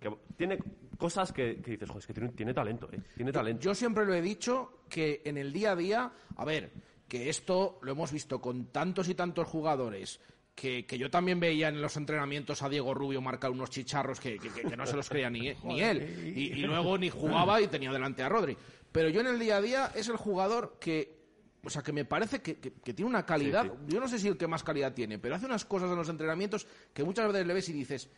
[0.00, 0.58] que tiene
[0.98, 3.00] cosas que, que dices, joder, es que tiene, tiene talento, ¿eh?
[3.16, 3.62] Tiene talento.
[3.62, 6.72] Yo siempre lo he dicho que en el día a día, a ver,
[7.08, 10.20] que esto lo hemos visto con tantos y tantos jugadores.
[10.54, 14.38] Que, que yo también veía en los entrenamientos a Diego Rubio marcar unos chicharros que,
[14.38, 16.32] que- que- que no se los creía ni, ni él.
[16.36, 18.56] Y, y luego ni jugaba y tenía delante a Rodri.
[18.92, 21.24] Pero yo en el día a día es el jugador que.
[21.66, 23.64] O sea, que me parece que, tiene una calidad.
[23.64, 25.96] Sí, Yo no sé si el que más calidad tiene, pero hace unas cosas en
[25.96, 28.10] los entrenamientos que muchas veces le ves y dices.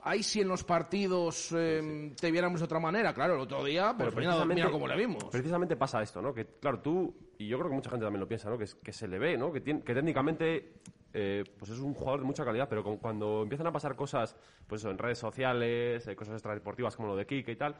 [0.00, 3.92] Ahí si en los partidos eh, te viéramos de otra manera, claro, el otro día,
[3.96, 5.24] pues mira, mira cómo le vimos.
[5.32, 6.32] Precisamente pasa esto, ¿no?
[6.32, 8.56] Que, claro, tú, y yo creo que mucha gente también lo piensa, ¿no?
[8.58, 9.52] Que, se le ve, ¿no?
[9.52, 10.74] Que, tiene- que técnicamente
[11.18, 14.36] eh, pues es un jugador de mucha calidad, pero con- cuando empiezan a pasar cosas,
[14.66, 17.74] pues eso, en redes sociales, eh, cosas extradeportivas como lo de Kike y tal,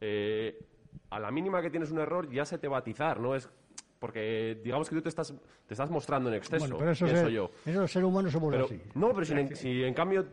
[0.00, 0.58] eh,
[1.10, 3.36] a la mínima que tienes un error ya se te va a atizar, ¿no?
[3.36, 3.48] Es
[4.00, 5.32] porque digamos que tú te estás,
[5.66, 7.50] te estás mostrando en exceso, Bueno, pero eso pienso yo.
[7.64, 8.80] eso los seres humanos somos Pero- así.
[8.94, 10.26] No, pero si en, si en cambio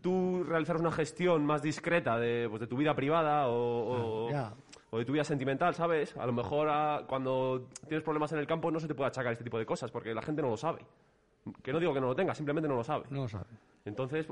[0.00, 4.54] tú realizaras una gestión más discreta de, pues, de tu vida privada o, o- Ya.
[4.90, 6.16] o de tu vida sentimental, ¿sabes?
[6.16, 9.32] A lo mejor ah, cuando tienes problemas en el campo no se te puede achacar
[9.32, 10.80] este tipo de cosas porque la gente no lo sabe.
[11.62, 13.04] Que no digo que no lo tenga, simplemente no lo sabe.
[13.10, 13.46] No lo sabe.
[13.84, 14.26] Entonces,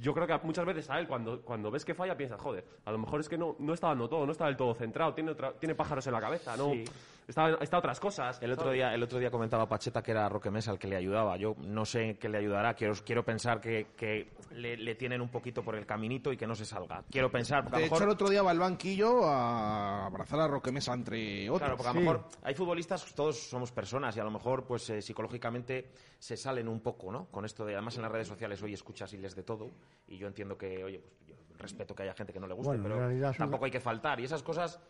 [0.00, 2.90] yo creo que muchas veces a él, cuando, cuando ves que falla, piensas, joder, a
[2.92, 5.30] lo mejor es que no, no está dando todo, no está del todo centrado, tiene,
[5.32, 6.84] otra- tiene pájaros en la cabeza, no Sí.
[7.26, 8.40] Está, está otras cosas.
[8.42, 10.96] El otro, día, el otro día comentaba Pacheta que era Roque Mesa el que le
[10.96, 11.36] ayudaba.
[11.36, 12.74] Yo no sé en qué le ayudará.
[12.74, 16.46] Quiero, quiero pensar que, que le, le tienen un poquito por el caminito y que
[16.46, 17.04] no se salga.
[17.10, 18.02] Quiero pensar, De hecho, mejor...
[18.02, 21.60] el otro día va al banquillo a abrazar a Roque Mesa entre otros.
[21.60, 24.88] Claro, porque a lo mejor hay futbolistas, todos somos personas y a lo mejor pues
[24.90, 27.26] eh, psicológicamente se salen un poco, ¿no?
[27.26, 29.70] Con esto de, además en las redes sociales hoy escuchas y les de todo
[30.08, 32.76] y yo entiendo que, oye, pues yo respeto que haya gente que no le guste,
[32.76, 34.80] Bueno, pero tampoco hay que faltar y esas cosas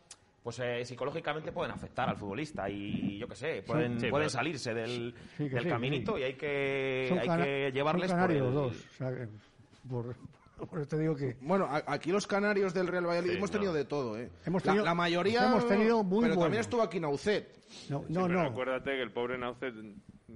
[0.42, 4.30] pues eh, psicológicamente pueden afectar al futbolista y yo qué sé, pueden, Sí, pueden pero-
[4.30, 6.20] salirse del, Sí, del sí, caminito sí.
[6.20, 8.76] y hay que, Son hay que son llevarles por canarios el- los dos.
[8.76, 9.28] O sea, que
[9.88, 10.16] por,
[10.68, 13.52] por eso te digo que Bueno, aquí los canarios del Real Valladolid Sí, hemos no.
[13.52, 14.30] tenido de todo, ¿eh?
[14.44, 15.44] Hemos La- tenido- la, mayoría.
[15.46, 17.48] hemos tenido muy Pero también estuvo aquí Naucet.
[17.88, 18.48] no, Sí, no, pero no.
[18.48, 19.74] acuérdate que el pobre Naucet,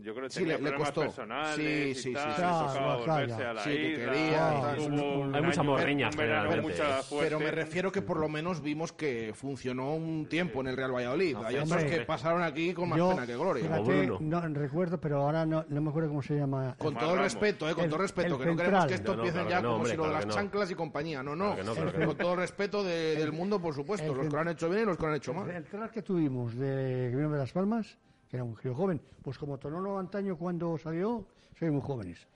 [0.03, 1.01] yo creo que Sí, tenía le- le problemas costó.
[1.03, 4.39] personales Sí, y sí, sí, tal, le tocaba volverse a la Sí, que isla, quería,
[4.39, 4.79] tal.
[4.81, 6.11] hubo un Hay mucha morriña.
[6.17, 10.93] Pero me refiero que por lo menos vimos que funcionó un tiempo en el Real
[10.95, 11.37] Valladolid.
[11.45, 13.63] Hay otros que pasaron aquí con más Yo, pena que gloria.
[13.65, 16.75] fíjate, no recuerdo, pero ahora no, no me acuerdo cómo se llama.
[16.79, 17.33] Con Omar todo el Ramos.
[17.33, 19.27] respeto, eh, con El- todo el respeto, el que no queremos que esto No, no,
[19.29, 20.35] empiece ya que no, como si lo de las que no.
[20.35, 21.23] chanclas y compañía.
[21.23, 21.57] No, no.
[21.57, 22.07] Que no, que no.
[22.07, 24.07] Con todo el respeto de- del mundo, por supuesto.
[24.07, 25.47] el Los que lo han hecho bien y los que lo han hecho El mal.
[25.53, 27.99] central que tuvimos de que vino de Las Palmas,
[28.31, 31.25] que era un giro joven, pues como Tonono antaño cuando salió,
[31.59, 32.27] soy muy jóvenes.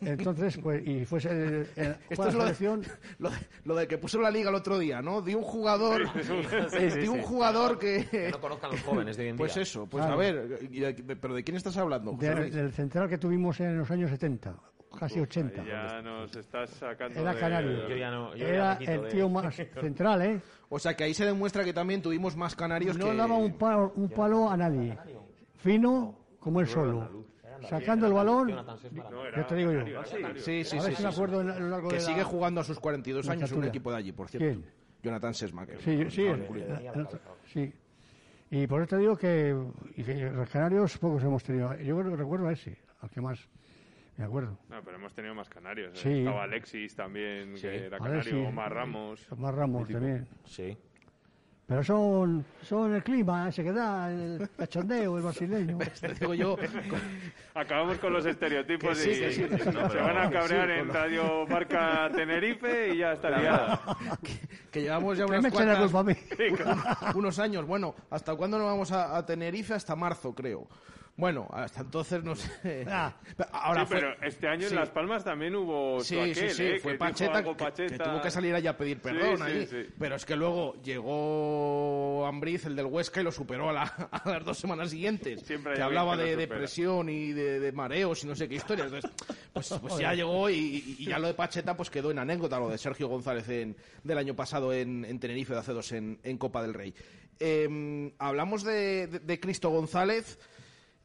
[0.00, 2.82] Entonces, pues, y fuese el, el, Esto fue a es la lo de, selección,
[3.18, 5.20] lo, de, lo de que puso la liga el otro día, ¿no?
[5.20, 6.10] De un jugador,
[6.72, 8.06] de un jugador que...
[8.10, 10.14] que no conozcan los jóvenes de hoy en Pues eso, pues Claro.
[10.14, 12.12] a ver, pero ¿de quién estás hablando?
[12.14, 14.54] José de- del central que tuvimos en los años 70,
[14.98, 15.60] casi 80.
[15.62, 17.88] Ahí Ya nos estás sacando Era de- canario.
[17.88, 20.40] Yo ya no- yo ya Era quito el de- tío más central, ¿eh?
[20.68, 23.16] O sea que ahí se demuestra que también tuvimos más canarios No que...
[23.16, 24.96] daba un palo, un palo a nadie.
[25.56, 27.24] Fino como él solo.
[27.68, 28.48] Sacando el balón.
[28.48, 29.84] No, ya te digo yo.
[30.04, 30.64] Sí, sí, A ver sí.
[30.64, 32.78] si me sí, acuerdo en- a lo largo Que de la- sigue jugando a sus
[32.78, 34.46] 42 la años un equipo de allí, por cierto.
[34.46, 34.64] ¿Quién?
[35.02, 35.66] Jonathan Sesma.
[35.66, 35.78] que-
[36.10, 37.08] Sí, no, el- el-
[37.52, 37.72] sí.
[38.50, 39.56] Y por eso te digo que,
[39.96, 41.74] y que los canarios pocos hemos tenido.
[41.78, 43.38] Yo creo que recuerdo a ese, al que más
[44.16, 44.56] me acuerdo.
[44.68, 45.94] No, pero hemos tenido más canarios.
[45.96, 46.00] ¿eh?
[46.02, 46.18] Sí.
[46.20, 49.26] Estaba Alexis también, que era A ver canario, si- Omar Ramos.
[49.36, 50.26] Más Ramos también.
[50.44, 50.76] Sí.
[51.66, 55.78] Pero son, son el clima, ese que da, el cachondeo, el brasileño.
[56.00, 56.56] Te digo yo,
[57.54, 59.64] Acabamos con los estereotipos Que sí, y que sí, que sí.
[59.64, 63.80] se van a Que cabrear sí, en Radio Marca Tenerife y ya está liada.
[64.70, 66.14] que llevamos ya Que unas me cuantas- culpa a mí.
[67.14, 67.66] unos años.
[67.66, 69.72] Bueno, ¿hasta cuándo nos vamos a, a Tenerife?
[69.72, 70.68] Hasta marzo, creo.
[71.16, 72.84] Bueno, hasta entonces no sé.
[72.88, 73.14] Ah.
[73.52, 74.74] Ahora sí, fue- pero este año sí.
[74.74, 76.78] en Las Palmas también hubo Sí, aquel, sí, sí, ¿eh?
[76.80, 79.66] fue que Pacheta que, tuvo que salir allá a pedir perdón sí, ahí.
[79.66, 79.86] sí.
[79.96, 84.28] Pero es que luego llegó Ambriz, el del Huesca, y lo superó a, la- a
[84.28, 85.42] las dos semanas siguientes.
[85.42, 88.56] Siempre hay que hablaba que de depresión y de, de mareos y no sé qué
[88.56, 88.92] historias.
[88.92, 89.10] Entonces,
[89.52, 92.58] pues, pues ya llegó y, y- y ya lo de Pacheta pues quedó en anécdota,
[92.58, 96.18] lo de Sergio González en- del año pasado en, en Tenerife, de hace dos en,
[96.22, 96.92] en Copa del Rey.
[97.40, 100.38] Eh, hablamos de, de- de Cristo González.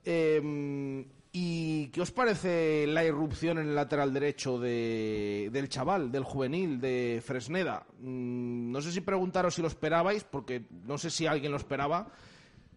[0.06, 6.24] Eh, ¿Y qué os parece la irrupción en el lateral derecho de, del chaval, del
[6.24, 7.86] juvenil, de Fresneda?
[8.00, 12.08] Mm, no sé si preguntaros si lo esperabais, porque no sé si alguien lo esperaba,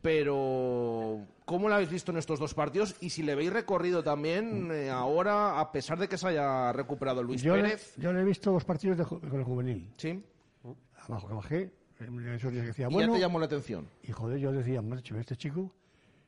[0.03, 2.95] pero ¿cómo lo habéis visto en estos dos partidos?
[3.01, 7.23] Y si le veis recorrido también eh, ahora, a pesar de que se haya recuperado
[7.23, 7.97] Luis yo Pérez.
[7.97, 9.89] Le, yo le he visto dos partidos de, con el juvenil.
[9.97, 10.23] Sí.
[11.09, 11.73] Abajo que bajé,
[12.35, 13.15] esos días que decía, Y ya bueno.
[13.15, 13.89] te llamó la atención.
[14.03, 15.73] Y joder, yo decía, macho, este chico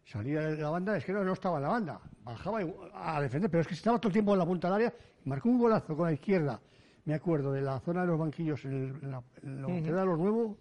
[0.04, 3.20] salía de la banda, es que no, no estaba en la banda, bajaba y- a
[3.20, 5.58] defender, pero es que estaba todo el tiempo en la punta del área, marcó un
[5.58, 6.60] golazo con la izquierda,
[7.06, 10.00] me acuerdo, de la zona de los banquillos, en, el- en la, en la entrada
[10.00, 10.56] de los nuevos,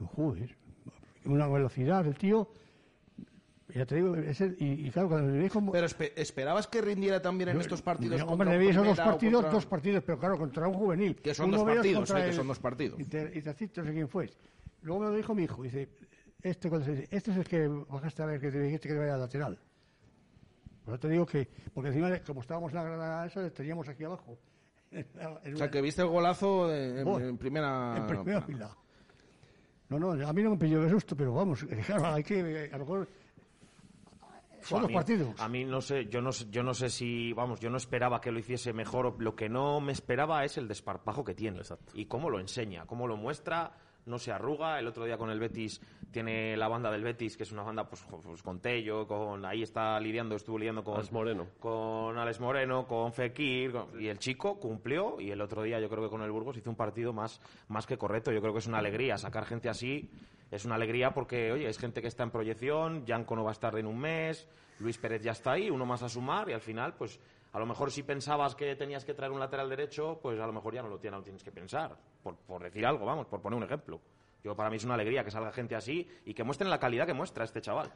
[0.00, 0.56] y, joder,
[1.24, 2.48] una velocidad del tío,
[3.74, 5.72] ya te digo, ese, y, y claro, cuando me vi como...
[5.72, 8.20] Pero espe- ¿esperabas que rindiera también en Yo- estos partidos?
[8.20, 11.16] yo, Hombre, le vi esos dos partidos, contra- dos partidos, pero claro, contra un juvenil.
[11.16, 13.00] Que son Uno dos partidos, eh, que el- son dos partidos.
[13.00, 14.30] Inter- Intercity, no sé quién fue.
[14.82, 15.88] Luego me lo dijo mi hijo, dice,
[16.44, 18.96] este, cuando se dice, este es el que bajaste a ver, que te dijiste que
[18.96, 19.58] vaya lateral.
[20.84, 24.38] Pero te digo que, porque encima, como estábamos en la granada esa, teníamos aquí abajo.
[25.52, 27.96] O sea, que viste el golazo de- en, Oh, en primera...
[27.96, 28.70] En primera fila.
[29.88, 32.78] No, no, a mí no me pilló de susto, pero vamos, claro, hay que, a
[32.78, 33.08] lo mejor...
[34.62, 35.38] Son a los partidos.
[35.40, 38.20] A mí no sé, yo no, sé- yo no sé si, vamos, yo no esperaba
[38.20, 39.06] que lo hiciese mejor.
[39.06, 41.60] o- Lo que no me esperaba es el desparpajo que tiene
[41.94, 43.72] y cómo lo enseña, cómo lo muestra.
[44.06, 44.78] No se arruga.
[44.78, 47.88] El otro día con el Betis tiene la banda del Betis, que es una banda
[47.88, 51.46] pues, pues, con Tello, con ahí está lidiando, estuvo lidiando con Alex Moreno.
[51.58, 55.88] con Alex Moreno, con Fekir, con- y el chico cumplió y el otro día yo
[55.88, 58.30] creo que con el Burgos hizo un partido más, más que correcto.
[58.30, 60.10] Yo creo que es una alegría sacar gente así.
[60.50, 63.52] Es una alegría porque, oye, es gente que está en proyección, Yanko no va a
[63.52, 64.46] estar en un mes,
[64.78, 67.18] Luis Pérez ya está ahí, uno más a sumar y al final, pues
[67.52, 70.52] a lo mejor si pensabas que tenías que traer un lateral derecho, pues a lo
[70.52, 73.26] mejor ya no lo tienes, no lo tienes que pensar, por, por decir algo, vamos,
[73.26, 74.00] por poner un ejemplo.
[74.42, 77.06] Yo para mí es una alegría que salga gente así y que muestren la calidad
[77.06, 77.92] que muestra este chaval.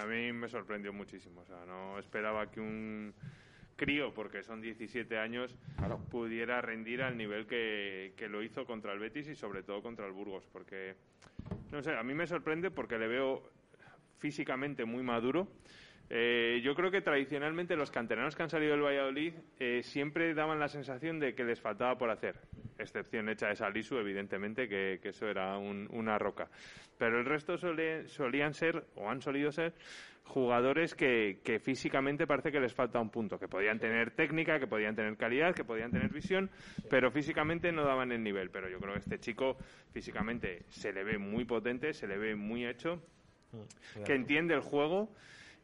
[0.00, 1.40] A mí me sorprendió muchísimo.
[1.40, 3.14] O sea, no esperaba que un
[3.76, 5.54] crío, porque son 17 años,
[6.10, 10.06] pudiera rendir al nivel que, que lo hizo contra el Betis y sobre todo contra
[10.06, 10.46] el Burgos.
[10.52, 10.94] Porque,
[11.70, 13.50] no sé, a mí me sorprende porque le veo
[14.18, 15.48] físicamente muy maduro.
[16.10, 20.58] Eh, yo creo que tradicionalmente los canteranos que han salido del Valladolid eh, siempre daban
[20.58, 22.36] la sensación de que les faltaba por hacer.
[22.78, 26.48] Excepción hecha de Salisu, evidentemente, que, que eso era un- una roca.
[26.96, 29.74] Pero el resto sole- solían ser, o han solido ser,
[30.24, 33.38] jugadores que, que físicamente parece que les falta un punto.
[33.38, 36.50] Que podían tener técnica, que podían tener calidad, que podían tener visión,
[36.88, 38.48] pero físicamente no daban el nivel.
[38.50, 39.58] Pero yo creo que este chico
[39.92, 43.02] físicamente se le ve muy potente, se le ve muy hecho
[44.04, 45.08] que entiende el juego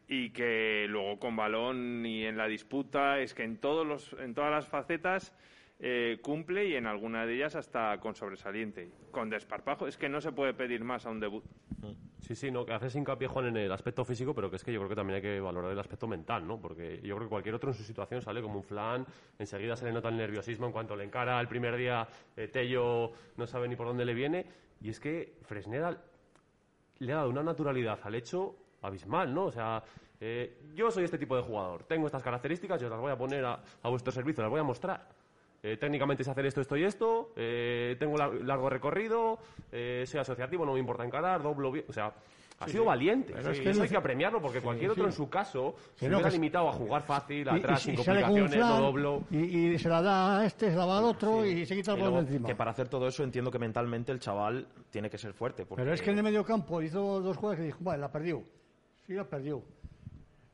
[0.07, 4.33] y que luego con balón y en la disputa es que en todos los en
[4.33, 5.33] todas las facetas
[5.79, 10.21] eh, cumple y en alguna de ellas hasta con sobresaliente con desparpajo es que no
[10.21, 11.43] se puede pedir más a un debut
[12.25, 14.73] Sí, sí, no, que haces hincapié, Juan, en el aspecto físico, pero que es que
[14.73, 16.59] yo creo que también hay que valorar el aspecto mental, ¿no?
[16.59, 19.05] Porque yo creo que cualquier otro en su situación sale como un flan,
[19.37, 23.11] enseguida se le nota el nerviosismo en cuanto le encara el primer día, eh, Tello
[23.37, 24.43] no sabe ni por dónde le viene,
[24.81, 26.01] y es que Fresneda
[26.97, 29.45] le ha dado una naturalidad al hecho abismal, ¿no?
[29.45, 29.83] O sea,
[30.19, 33.43] eh, yo soy este tipo de jugador, tengo estas características, yo las voy a poner
[33.45, 35.07] a, a vuestro servicio, las voy a mostrar.
[35.63, 39.39] Eh, técnicamente sé hacer esto, esto y esto, eh, tengo lar- largo recorrido,
[39.71, 42.13] eh, soy asociativo, no me importa encarar, doblo bien, o sea,
[42.59, 42.87] ha Sí, sido sí.
[42.87, 43.33] valiente.
[43.35, 45.07] Pero es que eso no hay que apremiarlo porque Sí, cualquier otro sí.
[45.09, 48.55] en su caso se hubiera limitado a jugar fácil, atrás, y- sin y un complicaciones,
[48.57, 49.23] no doblo.
[49.31, 49.37] Y,
[49.73, 52.01] y se la da a este, se la da al otro y se quita el
[52.01, 52.47] balón encima.
[52.47, 55.65] que para hacer todo eso entiendo que mentalmente el chaval tiene que ser fuerte.
[55.65, 55.81] Porque...
[55.83, 58.43] Pero es que en el medio campo hizo dos jugadas que dijo, vale, la perdió.
[59.05, 59.63] Sí, la perdió.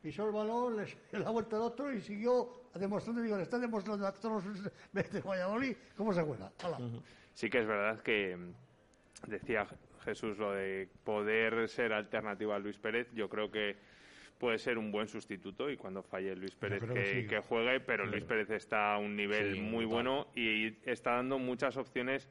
[0.01, 3.59] Pisó el balón, le dio la vuelta al otro y siguió demostrando, digo, le está
[3.59, 6.51] demostrando a todos los de Valladolid cómo se juega.
[7.33, 9.67] Sí que es verdad que mm, decía
[10.03, 13.75] Jesús lo de poder ser alternativa a Luis Pérez yo creo que
[14.37, 17.27] puede ser un buen sustituto y cuando falle Luis Pérez que, que sí.
[17.27, 21.37] que juegue, pero Luis Pérez está a un nivel Sí, muy bueno y está dando
[21.37, 22.27] muchas opciones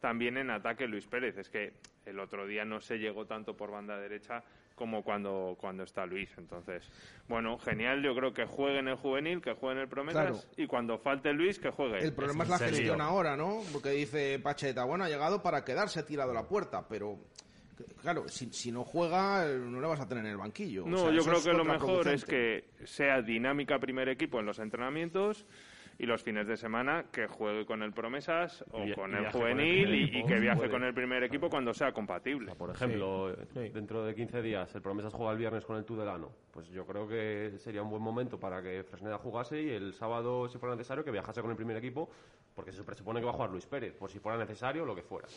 [0.00, 1.38] también en ataque Luis Pérez.
[1.38, 1.72] Es que
[2.04, 4.44] el otro día no se llegó tanto por banda derecha
[4.76, 6.28] como cuando, cuando está Luis.
[6.38, 6.84] Entonces,
[7.28, 8.02] bueno, genial.
[8.04, 10.40] Yo creo que juegue en el juvenil, que juegue en el Promesas Claro.
[10.56, 11.98] y cuando falte Luis, que juegue.
[11.98, 13.62] El problema es la gestión ahora, ¿no?
[13.72, 17.18] Porque dice Pacheta, bueno, ha llegado para quedarse, ha tirado la puerta, pero
[18.02, 20.84] claro, si, si no juega, no le vas a tener en el banquillo.
[20.84, 24.46] O No, sea, yo creo que lo mejor es que sea dinámica primer equipo en
[24.46, 25.46] los entrenamientos
[25.98, 29.20] y los fines de semana que juegue con el Promesas o Y- con y el
[29.20, 30.70] viaje con el juvenil y, que viaje puede.
[30.70, 32.54] con el primer equipo cuando sea compatible.
[32.54, 36.30] Por ejemplo, dentro de 15 días el Promesas juega el viernes con el Tudelano.
[36.50, 40.48] Pues yo creo que sería un buen momento para que Fresneda jugase y el sábado,
[40.48, 42.10] si fuera necesario, que viajase con el primer equipo,
[42.54, 45.02] porque se presupone que va a jugar Luis Pérez, por si fuera necesario, lo que
[45.02, 45.28] fuera.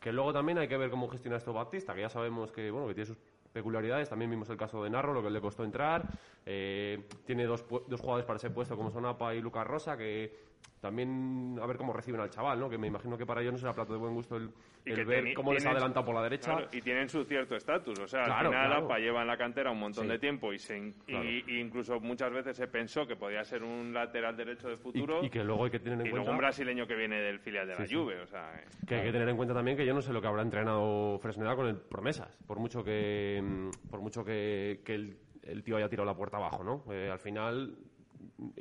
[0.00, 2.88] Que luego también hay que ver cómo gestiona esto Baptista, que ya sabemos que, bueno,
[2.88, 3.16] que tiene sus
[3.52, 4.08] peculiaridades.
[4.08, 6.06] También vimos el caso de Narro, lo que le costó entrar.
[6.46, 10.47] Eh, tiene dos, dos jugadores para ese puesto, como son Apa y Lucas Rosa, que
[10.80, 12.70] también a ver cómo reciben al chaval, ¿no?
[12.70, 14.50] Que me imagino que para ellos no será plato de buen gusto el,
[14.84, 16.52] ver cómo les tienen- adelanta por la derecha.
[16.52, 17.98] Claro, y tienen su cierto estatus.
[17.98, 18.84] O sea, Claro, al final claro.
[18.86, 20.10] APA lleva en la cantera un montón Sí.
[20.10, 23.92] de tiempo y, se, y- y incluso muchas veces se pensó que podía ser un
[23.92, 25.20] lateral derecho de futuro.
[25.22, 27.20] Y, y que luego hay que tener en y cuenta luego un brasileño que viene
[27.20, 27.94] del filial de la sí.
[27.96, 28.20] Juve.
[28.20, 30.20] O sea, eh, que hay que tener en cuenta también que yo no sé lo
[30.22, 34.94] que habrá entrenado Fresneda con el promesas, por mucho que mm, por mucho que, que
[34.94, 36.84] el, el tío haya tirado la puerta abajo, ¿no?
[36.92, 37.74] Eh, al final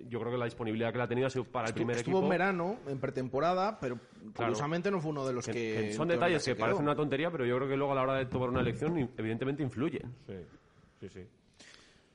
[0.08, 2.18] yo creo que la disponibilidad que la ha tenido ha sido para el primer estuvo
[2.18, 2.26] equipo.
[2.26, 4.00] en verano, en pretemporada, pero
[4.36, 5.52] curiosamente no fue uno de los que...
[5.54, 8.16] que son detalles que parecen una tontería, pero yo creo que luego a la hora
[8.16, 10.14] de tomar una elección evidentemente influyen.
[10.26, 10.34] Sí,
[11.02, 11.28] sí, sí.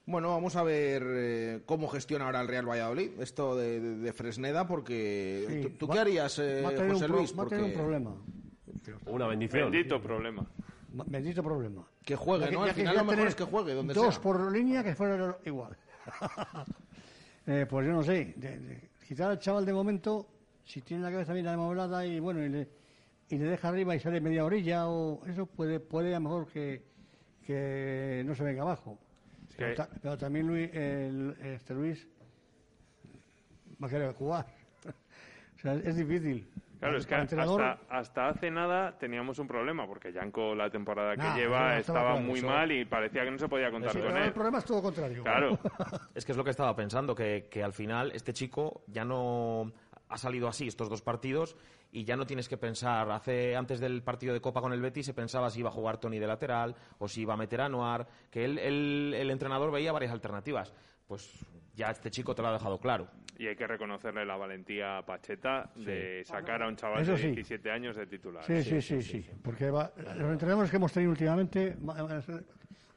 [0.04, 4.12] Bueno, vamos a ver eh, cómo gestiona ahora el Real Valladolid esto de, de- de
[4.12, 7.38] Fresneda, porque Sí, ¿tú, tú va- qué harías, eh, José Luis?
[7.38, 8.14] va a tener un problema.
[9.06, 9.70] Una bendición.
[9.70, 10.44] bendito problema.
[10.92, 11.86] Ma- Bendito problema.
[12.04, 12.64] Que juegue, Ya ¿no?
[12.66, 14.22] ya Al final lo mejor es que juegue, donde Dos sea.
[14.22, 15.76] por línea que fuera igual.
[17.46, 18.34] Eh, pues yo no sé.
[18.36, 20.26] de- de- quitar al chaval de momento,
[20.64, 22.68] si tiene la cabeza bien amoblada y bueno, y le,
[23.28, 26.46] y le deja arriba y sale media orilla, o eso puede, puede a lo mejor
[26.48, 26.82] que,
[27.44, 28.98] que no se venga abajo.
[29.56, 32.06] Pero, ta- pero también Luis, el- este Luis
[33.82, 34.46] va a querer jugar.
[35.56, 36.48] o sea, es difícil.
[36.82, 41.12] Claro, es que entrenador- hasta, hasta hace nada teníamos un problema, porque Yanko la temporada
[41.14, 43.92] que Nah, lleva eso estaba muy eso- mal y parecía que no se podía contar
[43.92, 44.32] Sí, con pero el él.
[44.32, 45.22] problema es todo contrario.
[45.22, 45.58] Claro.
[46.16, 49.72] Es que es lo que estaba pensando, que, que al final este chico ya no
[50.08, 51.56] ha salido así estos dos partidos
[51.92, 53.08] y ya no tienes que pensar.
[53.12, 55.98] Hace antes del partido de Copa con el Betis se pensaba si iba a jugar
[55.98, 59.70] Tony de lateral o si iba a meter a Noir, que él, él- el entrenador
[59.70, 60.74] veía varias alternativas.
[61.06, 63.08] Pues ya este chico te lo ha dejado claro.
[63.38, 67.18] Y hay que reconocerle la valentía a Pacheta de sacar a un chaval Eso de
[67.18, 67.26] sí.
[67.28, 68.44] 17 años de titular.
[68.44, 69.26] Sí, sí, sí, sí.
[69.42, 71.76] Porque va- los entrenadores que hemos tenido últimamente.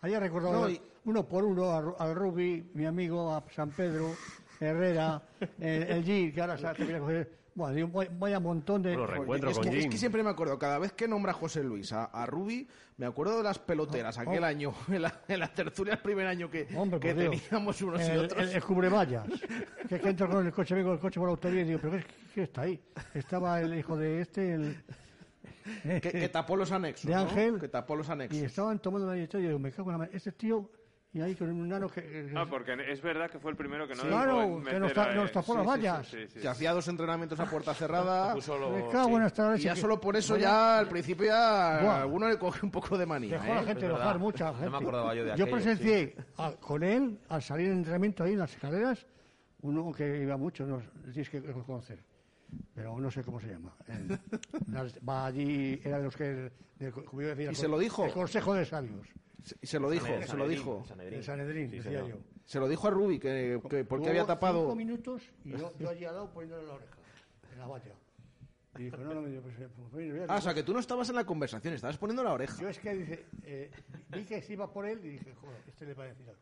[0.02, 4.12] Haya recordado No, y- uno por uno al Rubi, mi amigo, a San Pedro,
[4.60, 5.22] Herrera,
[5.60, 7.08] el, el G, que ahora se ha terminado
[7.56, 7.66] de coger.
[7.66, 8.90] Bueno, digo, vaya- vaya montón de.
[8.92, 9.92] Bueno, reencuentro Es con que, es Jim.
[9.92, 13.38] que siempre me acuerdo, cada vez que nombra José Luis a, a Rubi, me acuerdo
[13.38, 14.48] de las peloteras, aquel oh.
[14.48, 18.42] año, en la, en la tertulia el primer año que, Hombre, teníamos unos y otros.
[18.42, 19.26] El, el cubrevallas.
[19.90, 21.98] que, que entro con el coche, vengo el coche por la autovía y digo, ¿pero
[21.98, 22.80] qué, qué está ahí?
[23.14, 24.84] Estaba el hijo de este, el.
[25.84, 27.22] que, que tapó los anexos, de ¿no?
[27.22, 27.60] Ángel.
[27.60, 28.38] Que tapó los anexos.
[28.40, 30.18] Y estaban tomando la historia y digo, me cago en la madre.
[30.18, 30.70] Este tío,
[31.16, 32.02] y ahí con un nano que.
[32.04, 35.14] que- Ah, porque es verdad que fue el primero que no Claro, que nos ta-
[35.16, 36.08] nos tapó las sí, sí, vallas.
[36.08, 36.40] sí, sí, sí.
[36.42, 38.36] que hacía dos entrenamientos a puerta cerrada.
[39.58, 41.96] Y ya solo por eso, ya al principio ya Buah.
[41.96, 43.32] a alguno le coge un poco de manía.
[43.40, 43.66] Dejó a la ¿eh?
[43.66, 44.78] gente enojar, mucha No me gente.
[44.78, 48.40] acordaba yo de Yo aquello, presencié a- con él, al salir en entrenamiento ahí en
[48.40, 49.06] las escaleras,
[49.62, 52.04] uno que iba mucho, no, tienes que conocer,
[52.74, 53.74] pero no sé cómo se llama.
[53.88, 54.20] El-
[54.72, 56.52] las- va allí, era de los que...
[56.78, 58.06] del- como yo decía, ¿Y el se lo dijo?
[58.06, 59.08] El Consejo de Sabios,
[59.62, 60.86] Y se lo dijo, Sanedrín, se lo dijo.
[60.88, 61.24] Sanedrín.
[61.24, 62.18] Sanedrín, Sí, decía yo.
[62.46, 64.62] Se lo dijo a Rubi, que, que porque había tapado...
[64.62, 66.96] Cinco minutos y yo, yo allí al lado poniéndole la oreja,
[67.54, 67.92] en la valla.
[68.78, 69.56] Y dijo, no, no, me dijo, pues,
[69.92, 72.56] pues, Ah, o sea, que tú no estabas en la conversación, estabas poniendo la oreja.
[72.62, 73.72] Yo es que dice, eh,
[74.10, 76.42] vi que se iba por él y dije, joder, este le va a decir algo.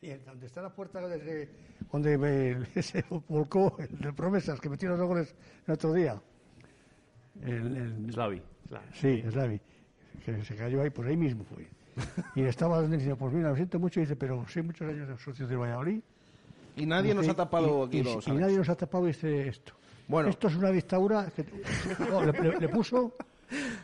[0.00, 1.48] Y en- donde está la puerta donde,
[1.92, 5.34] donde me- se volcó el de promesas que metió los dos goles
[5.66, 6.20] el otro día.
[7.42, 8.42] El, el- Slavi.
[8.94, 9.60] sí, Slavi.
[10.24, 11.66] Que se cayó ahí, por ahí mismo fue.
[12.34, 15.16] Y estaba dice, pues mira, lo siento mucho, y dice, pero soy muchos años de
[15.18, 16.00] socios de Valladolid.
[16.76, 19.48] Y nadie nos ha tapado y- aquí y, los y nadie nos ha tapado dice
[19.48, 19.74] esto.
[20.08, 20.30] Bueno.
[20.30, 21.44] Esto es una dictadura que
[22.10, 23.14] no, le, le- le puso.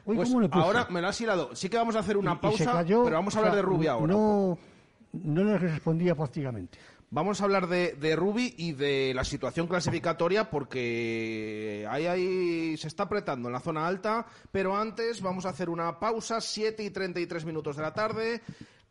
[0.07, 0.65] Uy, Pues ¿cómo le puso?
[0.65, 1.55] ahora me lo has hilado.
[1.55, 3.63] Sí que vamos a hacer una pausa, cayó, pero vamos a o hablar sea, de
[3.63, 4.07] Rubi ahora.
[4.15, 4.59] No,
[5.13, 6.79] no le respondía prácticamente.
[7.11, 13.05] Vamos a hablar de, de y de la situación clasificatoria porque ahí, ahí se está
[13.05, 17.47] apretando en la zona alta, pero antes vamos a hacer una pausa, 7 y 33
[17.47, 18.43] minutos de la tarde.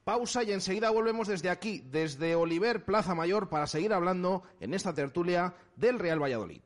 [0.04, 4.96] Pausa y enseguida volvemos desde aquí, desde Oliver Plaza Mayor, para seguir hablando en esta
[4.96, 6.62] tertulia del Real Valladolid.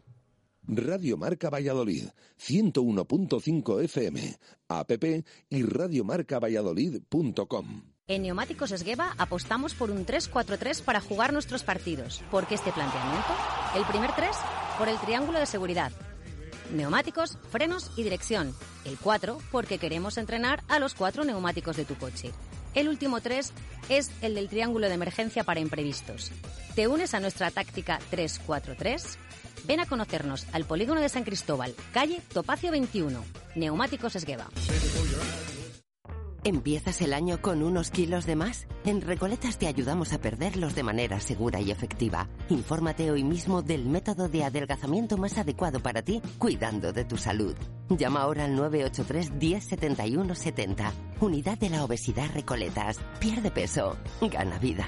[0.67, 2.07] Radio Marca Valladolid,
[2.39, 4.37] 101.5 FM,
[4.69, 4.91] app
[5.49, 7.90] y radiomarcavalladolid.com.
[8.11, 12.21] En Neumáticos Esgueva apostamos por un 3-4-3 para jugar nuestros partidos.
[12.29, 13.29] ¿Por qué este planteamiento?
[13.73, 14.29] El primer 3
[14.77, 15.93] por el triángulo de seguridad.
[16.73, 18.53] Neumáticos, frenos y dirección.
[18.83, 22.33] El 4 porque queremos entrenar a los cuatro neumáticos de tu coche.
[22.75, 23.53] El último 3
[23.87, 26.33] es el del triángulo de emergencia para imprevistos.
[26.75, 29.03] ¿Te unes a nuestra táctica 3-4-3?
[29.63, 33.23] Ven a conocernos al polígono de San Cristóbal, calle Topacio 21,
[33.55, 34.49] Neumáticos Esgueva.
[36.43, 38.65] ¿Empiezas el año con unos kilos de más?
[38.83, 42.29] En Recoletas te ayudamos a perderlos de manera segura y efectiva.
[42.49, 47.55] Infórmate hoy mismo del método de adelgazamiento más adecuado para ti, cuidando de tu salud.
[47.89, 50.91] Llama ahora al 983 10 71 70.
[51.19, 52.97] Unidad de la obesidad Recoletas.
[53.19, 53.95] Pierde peso.
[54.19, 54.87] Gana vida.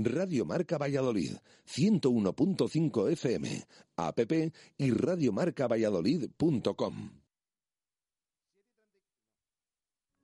[0.00, 1.32] Radio Marca Valladolid,
[1.66, 4.20] 101.5 FM, app
[4.76, 7.10] y radiomarcavalladolid.com.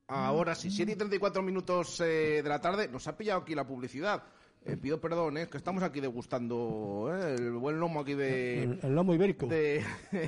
[0.07, 2.87] Ahora sí, 7 y 34 minutos eh, de la tarde.
[2.87, 4.23] Nos ha pillado aquí la publicidad.
[4.63, 8.63] Eh, pido perdón, es que estamos aquí degustando eh, el buen lomo aquí de...
[8.63, 9.47] El, el lomo ibérico.
[9.47, 9.83] De,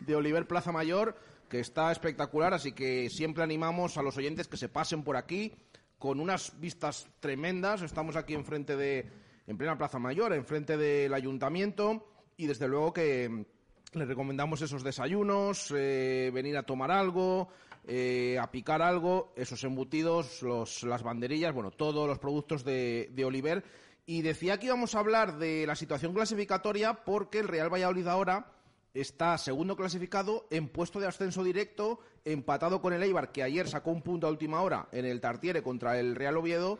[0.00, 1.14] de Oliver Plaza Mayor,
[1.48, 5.52] que está espectacular, así que siempre animamos a los oyentes que se pasen por aquí
[6.02, 7.80] con unas vistas tremendas.
[7.82, 9.06] Estamos aquí enfrente de,
[9.46, 13.46] en plena Plaza Mayor, enfrente del ayuntamiento y desde luego que
[13.92, 17.50] les recomendamos esos desayunos, eh, venir a tomar algo,
[17.86, 23.24] eh, a picar algo, esos embutidos, los, las banderillas, bueno, todos los productos de, de
[23.24, 23.62] Oliver.
[24.04, 28.50] Y decía que íbamos a hablar de la situación clasificatoria porque el Real Valladolid ahora
[28.92, 33.90] está segundo clasificado en puesto de ascenso directo, empatado con el Eibar, que ayer sacó
[33.90, 36.78] un punto a última hora en el Tartiere contra el Real Oviedo,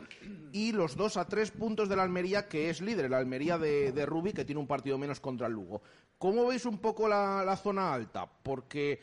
[0.51, 4.05] y los dos a tres puntos de la Almería, que es líder, la Almería de,
[4.05, 5.81] Rubi, que tiene un partido menos contra el Lugo.
[6.17, 8.29] ¿Cómo veis un poco la, la zona alta?
[8.43, 8.99] Porque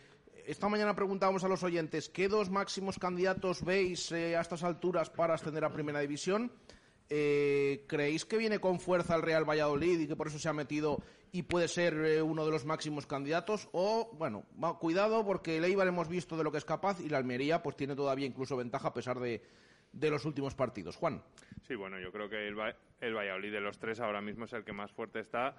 [0.47, 5.11] esta mañana preguntábamos a los oyentes, ¿qué dos máximos candidatos veis eh, a estas alturas
[5.11, 6.51] para ascender a Primera División?
[7.13, 10.53] Eh, ¿Creéis que viene con fuerza el Real Valladolid y que por eso se ha
[10.53, 11.03] metido
[11.33, 13.69] y puede ser eh, uno de los máximos candidatos?
[13.73, 14.45] O, bueno,
[14.79, 17.77] cuidado porque el Eibar hemos visto de lo que es capaz y la Almería pues
[17.77, 19.43] tiene todavía incluso ventaja a pesar de,
[19.93, 20.95] de los últimos partidos.
[20.95, 21.21] Juan.
[21.67, 24.53] Sí, bueno, yo creo que el, Va- el Valladolid de los tres ahora mismo es
[24.53, 25.57] el que más fuerte está,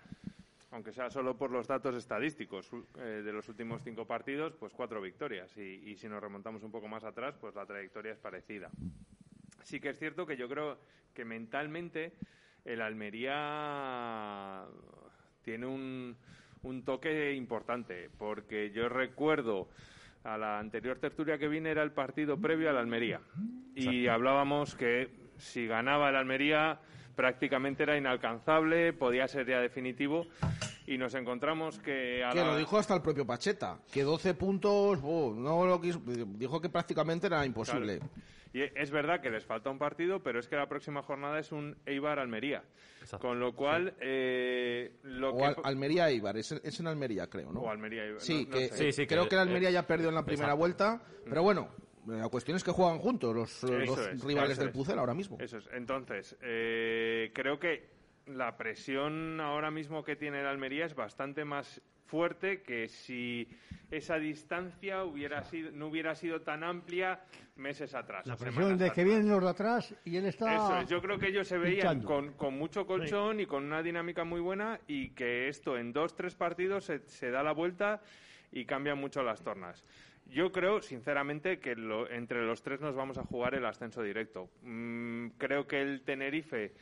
[0.72, 5.02] aunque sea solo por los datos estadísticos eh, de los últimos cinco partidos, pues cuatro
[5.02, 5.52] victorias.
[5.58, 8.70] Y si nos remontamos un poco más atrás, pues la trayectoria es parecida.
[9.64, 10.78] Sí que es cierto que yo creo
[11.14, 12.14] que mentalmente
[12.66, 14.64] el Almería
[15.44, 16.16] tiene un,
[16.64, 19.70] un toque importante, porque yo recuerdo
[20.24, 23.22] a la anterior tertulia que vine era el partido previo al Almería.
[23.76, 26.80] Y hablábamos que si ganaba el Almería
[27.16, 30.28] prácticamente era inalcanzable, podía ser ya definitivo.
[30.88, 32.24] Y nos encontramos que...
[32.24, 35.80] a Que la- lo dijo hasta el propio Pacheta, que 12 puntos, oh, no lo
[35.80, 38.00] quiso- dijo que prácticamente era imposible.
[38.00, 38.12] Claro.
[38.54, 41.52] Y es verdad que les falta un partido, pero es que la próxima jornada es
[41.52, 42.64] un Eibar-Almería.
[43.20, 45.46] Con lo cual, eh, lo O que...
[45.46, 47.62] Al- Almería Eibar, es, es en Almería, creo, ¿no?
[47.62, 48.92] O Almería Eibar, Sí, no- no que, sé.
[48.92, 50.60] Sí, creo que el Almería eh, ya perdió en la primera exacto.
[50.60, 51.70] vuelta, pero bueno,
[52.08, 54.72] la cuestión es que juegan juntos los, dos es, rivales del.
[54.72, 55.38] Pucel ahora mismo.
[55.40, 55.68] Eso es.
[55.74, 57.90] Entonces, eh, creo que
[58.28, 61.82] la presión ahora mismo que tiene el Almería es bastante más
[62.16, 63.48] fuerte que si
[63.90, 67.22] esa distancia hubiera sido, no hubiera sido tan amplia
[67.56, 68.26] meses atrás.
[68.28, 70.54] La presión de que vienen los de atrás y él está.
[70.56, 72.02] Eso es, yo creo que ellos se veían
[72.38, 76.36] con mucho colchón y con una dinámica muy buena y que esto en dos, tres
[76.36, 78.02] partidos se, se da la vuelta
[78.52, 79.84] y cambian mucho las tornas.
[80.28, 84.50] Yo creo, sinceramente, que lo- entre los tres nos vamos a jugar el ascenso directo.
[84.64, 86.74] Mm, creo que el Tenerife,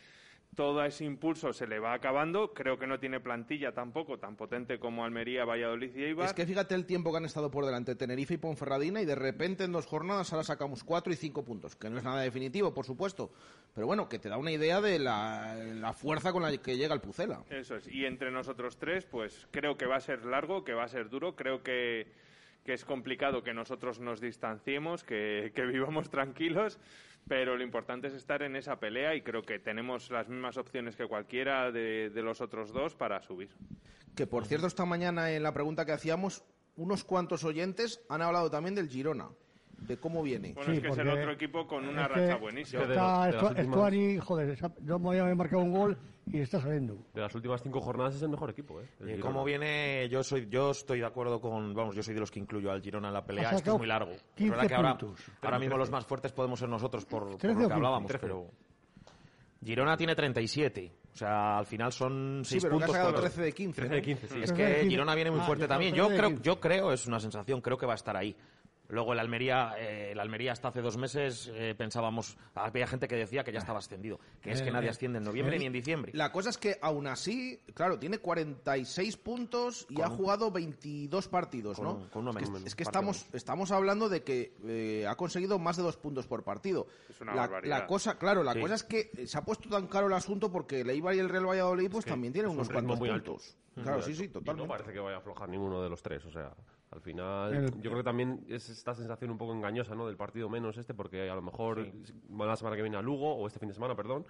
[0.55, 2.53] todo ese impulso se le va acabando.
[2.53, 6.25] Creo que no tiene plantilla tampoco tan potente como Almería, Valladolid y Eibar.
[6.25, 9.15] Es que fíjate el tiempo que han estado por delante Tenerife y Ponferradina y de
[9.15, 12.73] repente en dos jornadas ahora sacamos cuatro y cinco puntos, que no es nada definitivo,
[12.73, 13.31] por supuesto,
[13.73, 16.93] pero bueno, que te da una idea de la, la fuerza con la que llega
[16.93, 17.43] el Pucela.
[17.49, 17.87] Eso es.
[17.87, 21.09] Y entre nosotros tres, pues creo que va a ser largo, que va a ser
[21.09, 21.35] duro.
[21.35, 22.07] Creo que,
[22.65, 26.79] que es complicado que nosotros nos distanciemos, que, que vivamos tranquilos.
[27.29, 30.95] Pero lo importante es estar en esa pelea y creo que tenemos las mismas opciones
[30.95, 33.49] que cualquiera de, de los otros dos para subir.
[34.15, 36.43] Que por cierto, esta mañana en la pregunta que hacíamos,
[36.75, 39.29] unos cuantos oyentes han hablado también del Girona,
[39.77, 40.53] de cómo viene.
[40.53, 42.81] Bueno, es que es el otro equipo con una es que racha buenísima.
[42.83, 45.97] Está Estu- Estuani, joder, no me había marcado un gol
[46.31, 46.95] y está saliendo.
[47.13, 48.85] De las últimas cinco jornadas es el mejor equipo, ¿eh?
[49.01, 49.19] Eh.
[49.19, 50.07] ¿Cómo viene?
[50.09, 52.81] Yo soy, yo estoy de acuerdo con, vamos, yo soy de los que incluyo al
[52.81, 53.51] Girona en la pelea.
[53.51, 54.11] Esto es muy largo.
[54.11, 55.25] Es 15 verdad que ahora, puntos.
[55.41, 55.79] ahora mismo 13.
[55.79, 57.73] los más fuertes podemos ser nosotros por, por 13 lo que 15.
[57.73, 58.21] hablábamos, 13.
[58.25, 58.47] pero
[59.63, 60.91] Girona tiene 37.
[61.11, 63.11] O sea, al final son Sí, 6 pero que ha puntos.
[63.11, 63.75] por- 13 de 15.
[63.81, 63.95] 13 ¿no?
[63.95, 64.39] de 15, sí.
[64.41, 64.89] Es 13 de que 15.
[64.89, 65.95] Girona viene muy Ah, fuerte yo también.
[65.95, 66.43] Yo que 13 de creo, 15.
[66.43, 68.35] yo creo, es una sensación, creo que va a estar ahí.
[68.89, 73.15] Luego el Almería, eh, el Almería hasta hace dos meses eh, pensábamos, había gente que
[73.15, 75.59] decía que ya estaba ascendido, que es que Eh, nadie eh, asciende en noviembre eh,
[75.59, 76.11] ni en diciembre.
[76.15, 81.27] La cosa es que aún así, claro, tiene 46 puntos y Con ha jugado 22
[81.27, 82.09] partidos, con ¿no?
[82.09, 85.59] con uno es que, menos, es que estamos, estamos hablando de que eh, ha conseguido
[85.59, 86.87] más de dos puntos por partido.
[87.09, 87.79] Es una la, barbaridad.
[87.79, 88.59] la cosa, claro, la Sí.
[88.61, 91.29] cosa es que se ha puesto tan caro el asunto porque el Eibar y el
[91.29, 93.55] Real Valladolid pues también tienen unos cuantos muy puntos.
[93.75, 93.83] alto.
[93.83, 94.19] Claro, Muy sí, alto.
[94.19, 94.63] sí, Y totalmente.
[94.63, 96.25] no parece que vaya a aflojar ninguno de los tres.
[96.25, 96.51] O sea,
[96.91, 100.07] al final, El- yo creo que también es esta sensación un poco engañosa, ¿no?
[100.07, 101.85] Del partido menos este, porque a lo mejor
[102.29, 104.25] la semana que viene a Lugo, o este fin de semana, perdón.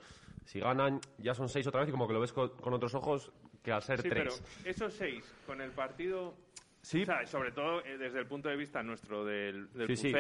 [0.45, 2.93] Si ganan, ya son seis otra vez y como que lo ves con, con otros
[2.95, 3.31] ojos
[3.63, 4.43] que al ser Sí, pero tres.
[4.65, 6.35] esos seis con el partido,
[6.81, 7.03] Sí.
[7.03, 10.11] o sea, sobre todo eh, desde el punto de vista nuestro del, del Sí, sí.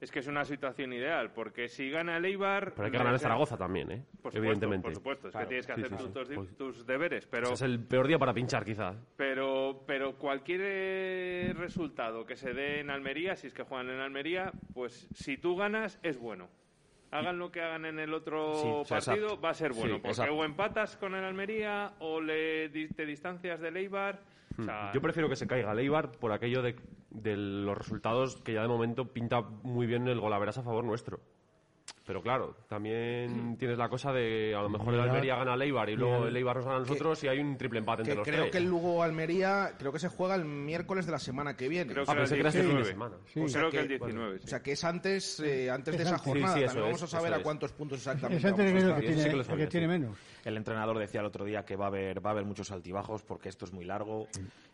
[0.00, 2.72] Es que es una situación ideal, porque si gana el Eibar...
[2.72, 3.96] Pero hay que ganar en Zaragoza también, ¿eh?
[4.22, 4.84] Por supuesto, Evidentemente.
[4.86, 6.34] por supuesto, es Claro, que tienes que sí, hacer sí, tus, sí.
[6.34, 7.52] tus- Pues- tus deberes, pero...
[7.52, 8.94] Es el peor día para pinchar, quizá.
[9.16, 14.00] Pero, pero cualquier eh, resultado que se dé en Almería, si es que juegan en
[14.00, 16.48] Almería, pues si tú ganas, es bueno.
[17.12, 19.40] Hagan lo que hagan en el otro Sí, o sea, partido, exacto.
[19.42, 19.94] va a ser bueno.
[19.96, 20.32] Porque exacto.
[20.34, 24.20] o empatas con el Almería o le te distancias del Eibar.
[24.66, 24.92] Hmm.
[24.94, 26.76] Yo prefiero que se caiga Leibar por aquello de,
[27.10, 31.20] de los resultados que ya de momento pinta muy bien el golaveras a favor nuestro.
[32.06, 35.88] Pero claro, también tienes la cosa de a lo mejor el Almería gana al Eibar
[35.90, 38.16] y luego mira, el Eibar nos gana a nosotros y hay un triple empate entre
[38.16, 38.50] los creo tres.
[38.52, 41.92] que el Lugo Almería creo que se juega el miércoles de la semana que viene.
[41.92, 42.84] Creo Ah, que este fin de 19.
[42.84, 43.16] semana.
[43.26, 43.40] Sí.
[43.40, 44.38] O sea creo que, que- el 19.
[44.38, 44.44] sí.
[44.44, 46.26] O sea que es antes, eh, antes de Es esa antes.
[46.32, 46.54] jornada.
[46.54, 47.42] Sí, sí, eso También vamos es, a saber a es.
[47.44, 48.38] cuántos puntos exactamente.
[48.38, 49.92] Es antes de vamos a que, tiene, sí que lo el sabía, que tiene sí.
[50.00, 50.18] menos.
[50.44, 53.22] El entrenador decía el otro día que va a haber, va a haber muchos altibajos
[53.22, 54.26] porque esto es muy largo.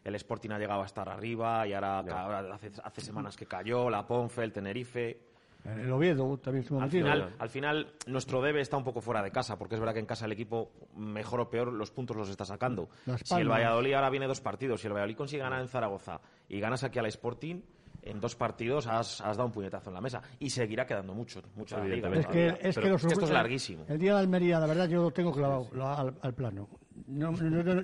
[0.04, 3.90] El Sporting ha llegado a estar arriba y ahora, ahora hace, hace semanas que cayó,
[3.90, 5.25] la Ponfe, el Tenerife.
[5.66, 9.30] El Oviedo también estuvo Al final, al final, nuestro debe está un poco fuera de
[9.30, 12.28] casa, porque es verdad que en casa el equipo, mejor o peor, los puntos los
[12.28, 12.88] está sacando.
[13.24, 13.48] Si el.
[13.48, 16.98] Valladolid ahora viene dos partidos, si el Valladolid consigue ganar en Zaragoza y ganas aquí
[16.98, 17.60] al Sporting,
[18.02, 20.22] en dos partidos has, has dado un puñetazo en la mesa.
[20.38, 22.08] Y seguirá quedando mucho, mucho liga.
[22.14, 23.84] Es que, es que los- esto es larguísimo.
[23.88, 26.68] El día de Almería, la verdad, yo lo tengo clavado lo- al, al plano.
[27.08, 27.82] No, no, no,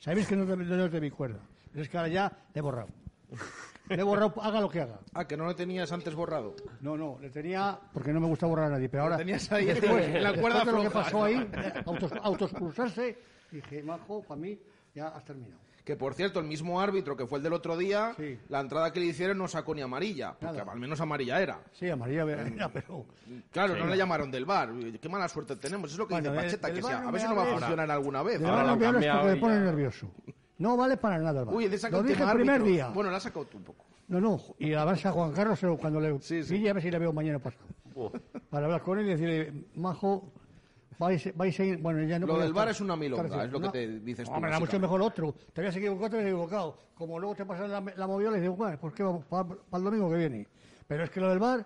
[0.00, 1.40] sabéis que no, es de- mi cuerda.
[1.72, 2.88] Pero es que ahora ya le he borrado.
[3.90, 5.00] Le he borrado, haga lo que haga.
[5.14, 6.54] Ah, que no lo tenías antes borrado.
[6.80, 9.16] No, no, le tenía, porque no me gusta borrar a nadie, pero ahora...
[9.18, 11.50] tenías ahí después, en la cuerda de lo que pasó ahí,
[11.84, 13.18] autos, autoexpulsarse,
[13.50, 14.58] dije, majo, para mí
[14.94, 15.60] ya has terminado.
[15.84, 18.38] Que por cierto, el mismo árbitro que fue el del otro día, Sí.
[18.48, 20.72] la entrada que le hicieron no sacó ni amarilla, porque Nada.
[20.72, 21.58] al menos amarilla era.
[21.72, 23.06] Sí, amarilla, era, pero...
[23.50, 23.80] Claro, Sí.
[23.80, 24.70] no le llamaron del bar.
[25.00, 25.90] Qué mala suerte tenemos.
[25.90, 27.42] Es lo que Bueno, dice Pacheta, del que sea, no a ver si no va
[27.42, 28.38] a funcionar alguna vez.
[28.38, 29.60] De Ahora verdad, lo no me hables cambiado porque me y pone ya.
[29.62, 30.10] nervioso.
[30.60, 31.54] No vale para nada el VAR.
[31.54, 32.88] Uy, le Lo dije el primer día.
[32.90, 33.86] Bueno, le ha sacado tú un poco.
[34.08, 36.98] No, no, y a a Juan Carlos pero cuando le pille, a ver si le
[36.98, 37.64] veo mañana pasado.
[38.50, 40.30] Para hablar con él y decirle, Majo,
[40.98, 41.78] vais, vais a ir...
[41.78, 44.28] Bueno, ya no Lo del estar- es una milonga, estar es lo que te dices
[44.28, 45.34] tú, Hombre, era mucho mejor otro.
[45.52, 46.76] Te habías equivocado, te habías equivocado.
[46.94, 49.84] Como luego te pasan la, la movida, le digo, bueno, pues qué vamos, para, el
[49.84, 50.46] domingo que viene.
[50.86, 51.64] Pero es que lo del VAR,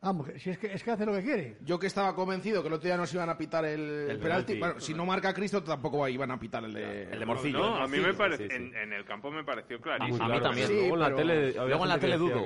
[0.00, 1.56] vamos, si es que, es que hace lo que quiere.
[1.64, 4.54] Yo que estaba convencido que el otro día nos iban a pitar el, El penalti.
[4.54, 4.58] penalti.
[4.58, 7.58] Bueno, si no marca Cristo, tampoco iban a pitar el de, El de Morcillo.
[7.58, 8.56] No, a mí me parece, sí, sí.
[8.56, 10.24] en, en el campo me pareció clarísimo.
[10.24, 10.66] A mí también.
[10.68, 12.42] Sí, luego en la pero- tele, había Luego en la tele dudo.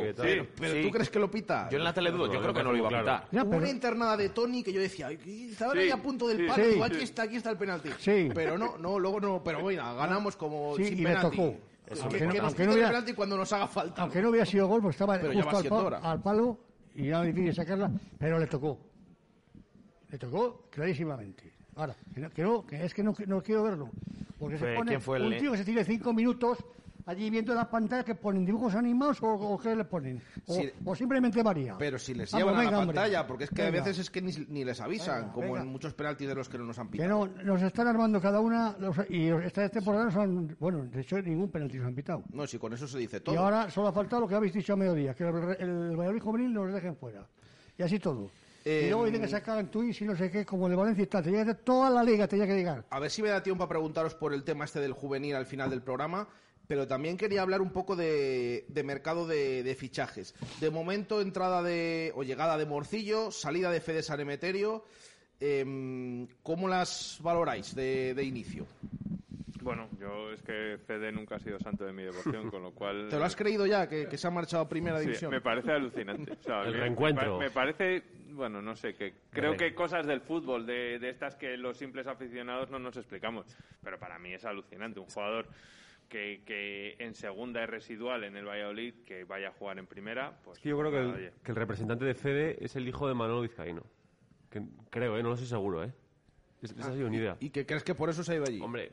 [0.58, 0.82] pero Sí.
[0.82, 1.68] ¿tú crees que lo pita?
[1.70, 3.24] Yo en la tele dudo, yo creo que no lo iba a pitar.
[3.30, 6.28] Ya, pero- una internada de Tony que yo decía, "Ay, estaba Sí, ahí a punto
[6.28, 6.46] del sí.
[6.46, 7.90] palo, aquí está, aquí está el penalti.
[7.98, 8.28] Sí.
[8.34, 11.36] Pero no, no, luego no, pero bueno, ganamos como Sí, sin y le penalti.
[11.36, 11.56] tocó.
[11.84, 14.00] Que, Aunque que no- aunque hubiera- penalti cuando nos haga falta.
[14.02, 16.58] Aunque no hubiera sido gol, pues estaba Pero justo al palo
[16.94, 18.78] y era difícil sacarla, pero le tocó.
[20.10, 21.52] Le tocó clarísimamente.
[21.76, 23.88] Ahora, que, no, que, no, que es que no, no quiero verlo.
[24.38, 26.58] Porque se pone ¿quién fue el- un tío que se tire cinco minutos
[27.06, 30.20] allí viendo la pantalla que ponen dibujos animados o, o qué le ponen.
[30.46, 30.70] O, Sí.
[30.84, 31.76] o simplemente varía.
[31.78, 32.94] Pero si les Vamos, llevan a la venga, hombre.
[32.94, 35.66] pantalla, porque es que a veces es que ni, ni les avisan, Venga, como en
[35.68, 37.26] muchos penaltis de los que no nos han Que pitado.
[37.28, 41.20] no, nos están armando cada una, los- y esta temporada no son, bueno, de hecho
[41.22, 42.22] ningún penalti se han pitado.
[42.32, 43.34] No, si con eso se dice todo.
[43.34, 46.22] Y ahora solo ha faltado lo que habéis dicho a mediodía, que el, el Valladolid
[46.22, 47.26] juvenil nos dejen fuera.
[47.78, 48.30] Y así todo.
[48.64, 50.76] Eh, y luego dicen que se cagan Twitch y no sé qué, como el de
[50.76, 51.24] Valencia y tal.
[51.24, 52.84] Tenía que toda la liga, tenía que llegar.
[52.90, 55.46] A ver si me da tiempo a preguntaros por el tema este del juvenil al
[55.46, 56.28] final del programa,
[56.66, 60.34] pero también quería hablar un poco de, de mercado de, de fichajes.
[60.60, 64.84] De momento, entrada de, o llegada de Morcillo, salida de Fede Sanemeterio.
[65.40, 68.66] em, ¿Cómo las valoráis de, de inicio?
[69.62, 73.06] Bueno, yo es que Fede nunca ha sido santo de mi devoción, con lo cual...
[73.10, 75.30] ¿Te lo has creído ya, que, que se ha marchado a primera Sí, división?
[75.30, 76.32] me parece alucinante.
[76.32, 77.38] O sea, El me- reencuentro.
[77.38, 81.36] Me, parece, bueno, no sé, que creo re- que cosas del fútbol, de, de estas
[81.36, 83.46] que los simples aficionados no nos explicamos.
[83.84, 84.98] Pero para mí es alucinante.
[84.98, 85.46] Un jugador
[86.12, 90.38] que, que en segunda es residual en el Valladolid, que vaya a jugar en primera,
[90.44, 90.58] pues...
[90.58, 91.32] Es que yo creo que el, oye.
[91.42, 93.82] que el representante de Fede es el hijo de Manolo Vizcaíno.
[94.50, 94.60] Que
[94.90, 95.22] creo, ¿eh?
[95.22, 95.90] No lo sé seguro, ¿eh?
[96.60, 97.36] Es- Esa ha sido una idea.
[97.40, 98.60] ¿Y que crees que por eso se ha ido allí?
[98.60, 98.92] Hombre,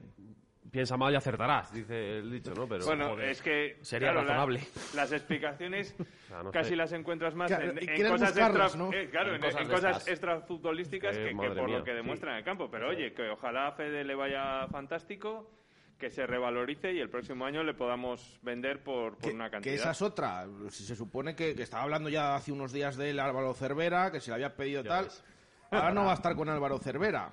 [0.72, 2.68] piensa mal y acertarás, dice el dicho, ¿no?
[2.70, 4.62] Pero, bueno, joder, es que sería claro, la- razonable.
[4.96, 5.96] las explicaciones
[6.44, 6.76] no casi sé.
[6.78, 8.94] las encuentras más Claro, en, cosas extra, ¿no?
[8.94, 10.08] eh, claro, En en, cosas en de cosas estas.
[10.08, 11.98] extrafutbolísticas Eh, que, por mía, lo que sí.
[11.98, 12.70] demuestran en el campo.
[12.72, 15.52] Pero oye, que ojalá a Fede le vaya fantástico,
[16.00, 19.52] que se revalorice y el próximo año le podamos vender por, por Que, una que
[19.52, 19.76] cantidad.
[19.76, 20.48] esa es otra.
[20.70, 24.20] Si se supone que, que estaba hablando ya hace unos días del Álvaro Cervera, que
[24.22, 25.10] se le había pedido tal.
[25.72, 27.32] Ahora no va a estar con Álvaro Cervera.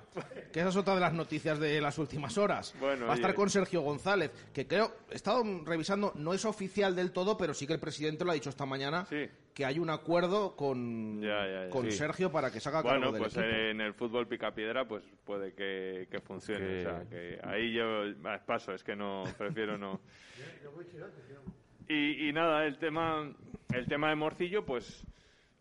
[0.53, 2.75] Que esa es otra de las noticias de las últimas horas.
[2.79, 3.35] Bueno, va a estar oye.
[3.35, 7.65] con Sergio González, que creo, he estado revisando, no es oficial del todo, pero sí
[7.65, 9.07] que el presidente lo ha dicho esta mañana,
[9.57, 11.69] que hay un acuerdo con, Ya, ya, ya.
[11.71, 11.97] con Sí.
[11.97, 13.51] Sergio para que salga Bueno, del pues equipo.
[13.51, 16.59] en el fútbol picapiedra pues puede que, que funcione.
[16.59, 18.03] Que- O sea, que ahí yo
[18.45, 19.99] paso, es que no, prefiero no.
[21.89, 23.33] Y, y nada, el tema,
[23.73, 25.03] el tema de Morcillo, pues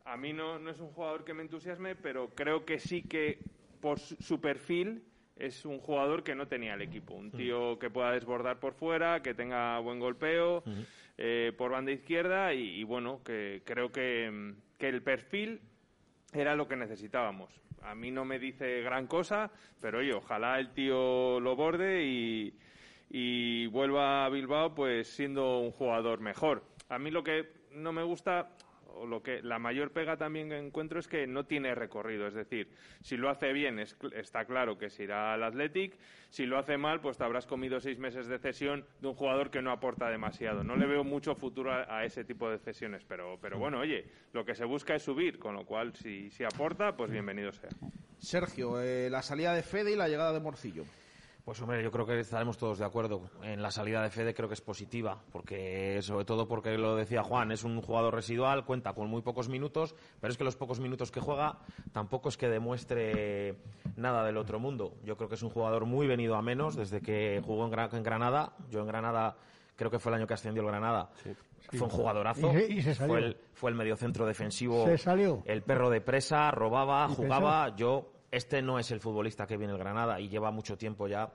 [0.05, 3.39] a mí no, no es un jugador que me entusiasme, pero creo que sí que
[3.81, 5.03] por su su perfil
[5.37, 7.15] es un jugador que no tenía el equipo.
[7.15, 10.63] Un tío que pueda desbordar por fuera, que tenga buen golpeo
[11.19, 15.61] eh, por banda izquierda y, y bueno, que creo que, mm, que el perfil
[16.33, 17.51] era lo que necesitábamos.
[17.83, 19.51] A mí no me dice gran cosa,
[19.81, 22.55] pero oye, ojalá el tío lo borde y,
[23.11, 26.65] y vuelva a Bilbao pues siendo un jugador mejor.
[26.89, 28.51] A mí lo que no me gusta
[28.97, 32.35] o lo que la mayor pega también que encuentro es que no tiene recorrido, es
[32.35, 32.71] decir,
[33.03, 35.97] si lo hace bien es está claro que se irá al Athletic,
[36.31, 39.51] si lo hace mal pues te habrás comido seis meses de cesión de un jugador
[39.51, 40.65] que no aporta demasiado.
[40.65, 44.07] No le veo mucho futuro a, a ese tipo de cesiones, pero pero bueno, oye,
[44.33, 47.71] lo que se busca es subir, con lo cual si si aporta pues bienvenido sea.
[48.19, 50.85] Sergio, eh, la salida de Fede y la llegada de Morcillo.
[51.47, 53.23] Pues hombre, yo creo que estaremos todos de acuerdo.
[53.45, 57.23] En la salida de Fede creo que es positiva, porque sobre todo porque lo decía
[57.23, 60.81] Juan, es un jugador residual, cuenta con muy pocos minutos, pero es que los pocos
[60.81, 61.59] minutos que juega
[61.93, 63.55] tampoco es que demuestre
[63.95, 64.95] nada del otro mundo.
[65.05, 67.95] Yo creo que es un jugador muy venido a menos desde que jugó en, Gra-
[67.97, 68.53] en Granada.
[68.69, 69.37] Yo en Granada
[69.77, 71.11] creo que fue el año que ascendió el Granada.
[71.79, 72.53] Fue un jugadorazo.
[72.53, 73.15] Y se- y se salió.
[73.15, 74.85] fue el, fue el mediocentro defensivo.
[74.85, 75.43] Se salió.
[75.47, 77.77] El perro de presa, robaba, jugaba.
[77.77, 81.31] Yo, este no es el futbolista que viene el Granada y lleva mucho tiempo ya,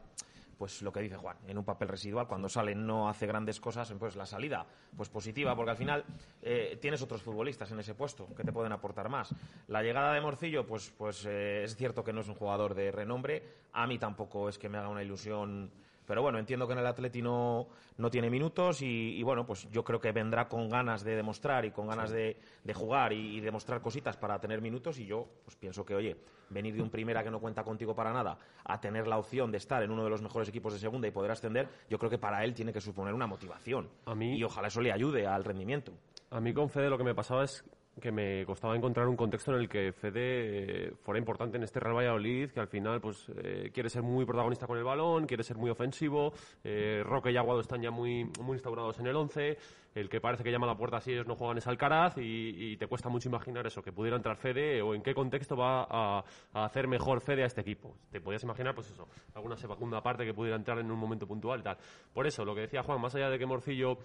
[0.58, 2.28] pues lo que dice Juan, en un papel residual.
[2.28, 4.66] Cuando sale no hace grandes cosas, pues la salida,
[4.96, 6.06] pues positiva, porque al final
[6.42, 9.34] eh, tienes otros futbolistas en ese puesto que te pueden aportar más.
[9.68, 12.92] La llegada de Morcillo, pues, pues eh, es cierto que no es un jugador de
[12.92, 13.44] renombre.
[13.74, 15.72] A mí tampoco es que me haga una ilusión.
[16.06, 19.70] Pero bueno, entiendo que en el Atleti no, no tiene minutos y, y bueno, pues
[19.72, 23.38] yo creo que vendrá con ganas de demostrar y con ganas de, de jugar y,
[23.38, 26.18] y demostrar cositas para tener minutos y yo pues pienso que, oye,
[26.50, 29.58] venir de un primera que no cuenta contigo para nada a tener la opción de
[29.58, 32.18] estar en uno de los mejores equipos de segunda y poder ascender, yo creo que
[32.18, 33.90] para él tiene que suponer una motivación.
[34.36, 35.94] Y ojalá eso le ayude al rendimiento.
[36.30, 37.64] A mí con Fede lo que me pasaba es
[38.00, 41.80] que me costaba encontrar un contexto en el que Fede eh, fuera importante en este
[41.80, 45.44] Real Valladolid, que al final pues eh, quiere ser muy protagonista con el balón, quiere
[45.44, 46.34] ser muy ofensivo,
[46.64, 49.58] eh, Roque y Aguado están ya muy, muy instaurados en el 11,
[49.94, 52.78] el que parece que llama a la puerta si ellos no juegan es Alcaraz y,
[52.78, 56.24] te cuesta mucho imaginar eso, que pudiera entrar Fede o en qué contexto va a,
[56.54, 57.94] a hacer mejor Fede a este equipo.
[58.10, 61.60] Te podías imaginar pues eso, alguna segunda parte que pudiera entrar en un momento puntual
[61.60, 61.78] y tal.
[62.14, 63.98] Por eso, lo que decía Juan, más allá de que Morcillo,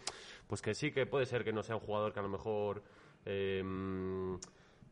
[0.48, 2.82] pues que sí que puede ser que no sea un jugador que a lo mejor
[3.26, 3.62] eh,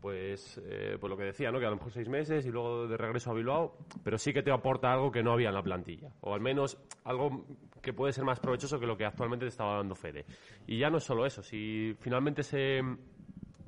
[0.04, 1.58] pues, eh, pues lo que decía, ¿no?
[1.58, 4.42] Que a lo mejor seis meses y luego de regreso a Bilbao, pero sí que
[4.42, 6.12] te aporta algo que no había en la plantilla.
[6.20, 7.46] O al menos algo
[7.80, 10.26] que puede ser más provechoso que lo que actualmente te estaba dando Fede.
[10.66, 12.82] Y ya no es solo eso, si finalmente se,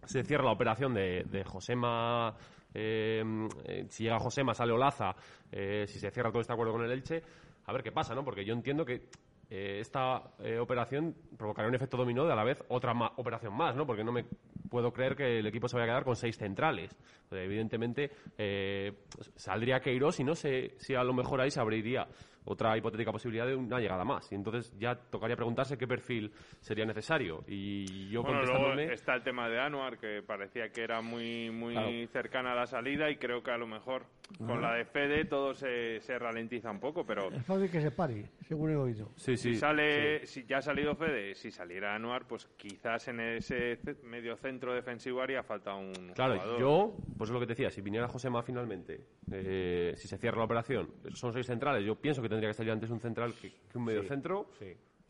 [0.04, 2.36] se cierra la operación de, de Josema,
[2.74, 3.24] eh,
[3.64, 5.16] eh, si llega Josema, sale Olaza,
[5.50, 7.22] eh, si se cierra todo este acuerdo con el Elche,
[7.64, 8.22] a ver qué pasa, ¿no?
[8.22, 9.08] Porque yo entiendo que
[9.48, 13.76] eh, esta eh, operación provocará un efecto dominó de a la vez otra operación más,
[13.76, 13.86] ¿no?
[13.86, 14.26] Porque no me
[14.68, 16.96] puedo creer que el equipo se vaya a quedar con seis centrales.
[17.28, 18.92] Pues, evidentemente, eh,
[19.36, 22.06] saldría Queiroz y no sé si a lo mejor ahí se abriría
[22.46, 24.30] otra hipotética posibilidad de una llegada más.
[24.32, 27.44] Y entonces ya tocaría preguntarse qué perfil sería necesario.
[27.46, 31.74] Y yo Bueno, luego está el tema de Anuar, que parecía que era muy muy
[31.74, 31.90] Claro.
[32.12, 34.06] cercana a la salida y creo que a lo mejor
[34.44, 37.90] con la de Fede todo se, se ralentiza un poco, pero Es fácil que se
[37.92, 39.10] pare, según he oído.
[39.16, 43.78] Sí, si sale, si ya ha salido Fede, si saliera Anuar, pues quizás en ese
[44.02, 46.60] medio centro defensivo haría falta un Claro, jugador.
[46.60, 50.38] yo, pues es lo que te decía, si viniera Josema finalmente, eh, si se cierra
[50.38, 53.50] la operación, son seis centrales, yo pienso que tendría que salir antes un central que,
[53.70, 54.46] que un medio Sí, centro.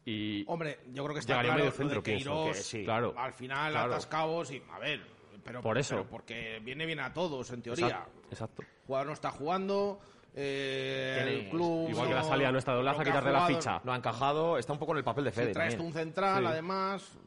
[0.04, 2.30] Y Hombre, yo creo que está claro medio lo centro, pienso.
[2.30, 2.84] Queiroz, que sí.
[2.84, 3.14] Claro.
[3.16, 3.92] Al final Claro.
[3.92, 5.00] atas cabos y a ver,
[5.44, 5.96] pero Por eso.
[5.96, 7.86] pero porque viene bien a todos en teoría.
[7.88, 8.62] Exacto, exacto.
[8.62, 10.00] El jugador no está jugando,
[10.34, 13.80] eh, el club igual que la salida no está ha quitarle la ficha.
[13.84, 16.42] No ha encajado, está un poco en el papel de Fede Si traes un central,
[16.44, 16.46] Sí.
[16.50, 17.18] además,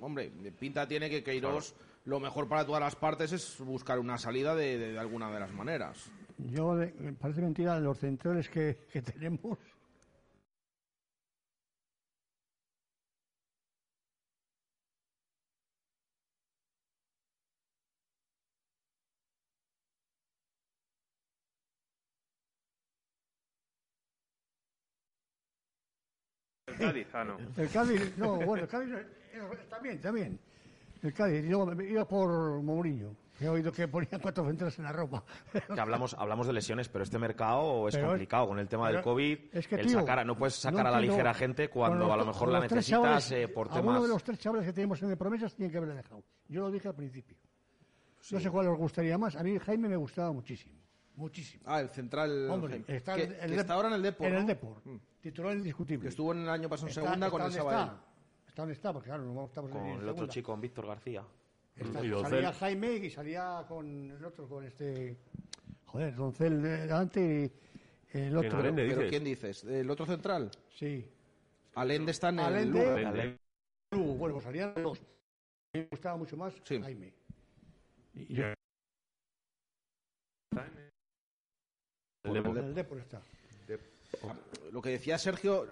[0.00, 1.74] hombre, pinta tiene que Queiroz
[2.04, 5.40] lo mejor para todas las partes es buscar una salida de, de- de alguna de
[5.40, 6.10] las maneras.
[6.46, 6.76] Yo,
[7.18, 9.58] parece mentira, los centrales que, que tenemos.
[26.66, 27.38] El Cádiz, ah, no.
[27.56, 29.06] El Cádiz, no, bueno, el Cádiz, eh,
[29.68, 30.38] también, también.
[31.02, 33.19] El Cádiz, yo iba por Mourinho.
[33.40, 35.24] He oído que ponían cuatro centros en la ropa.
[35.52, 39.02] Que hablamos, hablamos de lesiones, pero este mercado es Pero complicado con el tema del
[39.02, 39.38] COVID.
[39.52, 42.04] es que, el tío, sacar a- no puedes sacar no a la ligera gente cuando
[42.04, 44.02] los a lo mejor la necesitas chavales, eh, por temas.
[44.02, 46.22] de los tres chavales que teníamos en el promesas tienen que haberle dejado.
[46.48, 47.36] Yo lo dije al principio.
[48.30, 49.34] No sé cuál os gustaría más.
[49.36, 50.74] A mí Jaime me gustaba muchísimo.
[51.16, 51.64] Muchísimo.
[51.66, 52.48] Ah, el central.
[52.50, 52.96] Hombre, Jaime.
[52.96, 54.26] está, que, el que Dep- está ahora en el Depor.
[54.26, 54.46] En el ¿no?
[54.46, 54.82] Depor.
[55.20, 56.02] Titular indiscutible.
[56.02, 57.88] Que estuvo en el año pasado en segunda está con el donde Sabadell.
[57.88, 58.04] está.
[58.46, 61.22] Está donde está, porque claro, no estamos en Con el otro chico, con Víctor García.
[61.80, 62.30] Está- Y Doncel.
[62.30, 65.16] salía Jaime y salía con el otro, con este.
[65.86, 67.52] Joder, Doncel de delante
[68.12, 68.60] y el otro.
[68.62, 69.64] Pero, pero ¿quién dices?
[69.64, 70.50] ¿El otro central?
[70.74, 71.06] Sí.
[71.74, 73.08] Alende está en el Alende, Lugo.
[73.08, 73.38] Alende.
[73.92, 74.98] Lugo, bueno, pues salían dos.
[74.98, 77.12] A mí me gustaba mucho más Jaime.
[78.14, 78.54] Y- y-
[82.24, 83.22] El Depor está.
[84.72, 85.66] Lo que decía Sergio,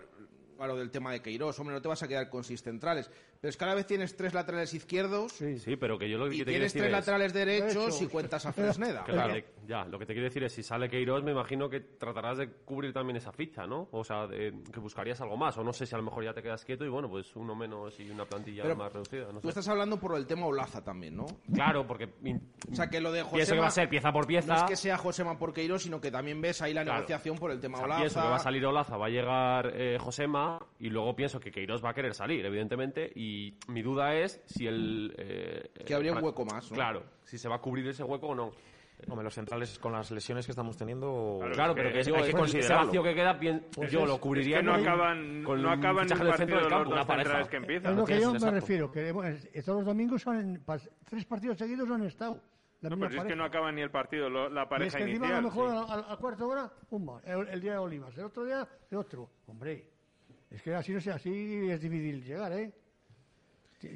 [0.66, 3.10] lo del tema de Queiroz, hombre, no te vas a quedar con seis centrales.
[3.40, 6.34] Pero es que cada vez tienes tres laterales izquierdos Sí, pero que yo lo que
[6.34, 9.04] y te tienes tres es- laterales derechos y cuentas a Fresneda.
[9.06, 12.38] Te- ya, lo que te quiero decir es, si sale Queiroz, me imagino que tratarás
[12.38, 13.88] de cubrir también esa ficha, ¿no?
[13.92, 16.32] O sea, de- que buscarías algo más, o no sé si a lo mejor ya
[16.34, 19.34] te quedas quieto y bueno, pues uno menos y una plantilla Pero más reducida, no
[19.40, 19.48] Tú sé.
[19.50, 21.26] estás hablando por el tema Olaza también, ¿no?
[21.54, 22.08] Claro, porque...
[22.72, 23.36] O sea, que lo de Josema...
[23.36, 24.52] Pienso que va a ser pieza por pieza.
[24.54, 26.98] No es que sea Josema por Queiroz, sino que también ves ahí la Claro.
[27.00, 28.00] negociación por el tema O sea, Olaza.
[28.00, 30.47] pienso que va a salir Olaza, va a llegar eh, Josema
[30.78, 34.66] y luego pienso que Queiroz va a querer salir, evidentemente, y mi duda es si
[34.66, 35.14] el...
[35.18, 36.74] eh, Que habría un hueco más, ¿no?
[36.76, 38.50] Claro, si se va a cubrir ese hueco o no.
[39.08, 41.38] Hombre, los centrales con las lesiones que estamos teniendo.
[41.52, 42.86] Claro, pero que, hay digo, que ese considerarlo.
[42.86, 45.62] vacío que queda, bien, Pues yo es- lo cubriría es que no con- acaban- con
[45.62, 47.48] no un acaban el del centro partido del los campo, dos pareja.
[47.48, 47.92] que empiezan.
[47.92, 48.54] Es lo que yo me exacto.
[48.56, 49.12] refiero, que
[49.64, 52.42] todos los domingos pas- tres partidos seguidos han estado.
[52.80, 53.36] La No, pero si es que pareja.
[53.36, 55.42] no acaba ni el partido, lo- la Y es pareja que encima a inicial.
[55.44, 55.76] lo mejor sí.
[55.76, 58.98] a, a- a cuarta hora, pumba, el, el día de Olivas, el otro día, el
[58.98, 59.30] otro.
[59.46, 59.90] Hombre,
[60.50, 62.72] es que así no sé, así es difícil llegar, ¿eh?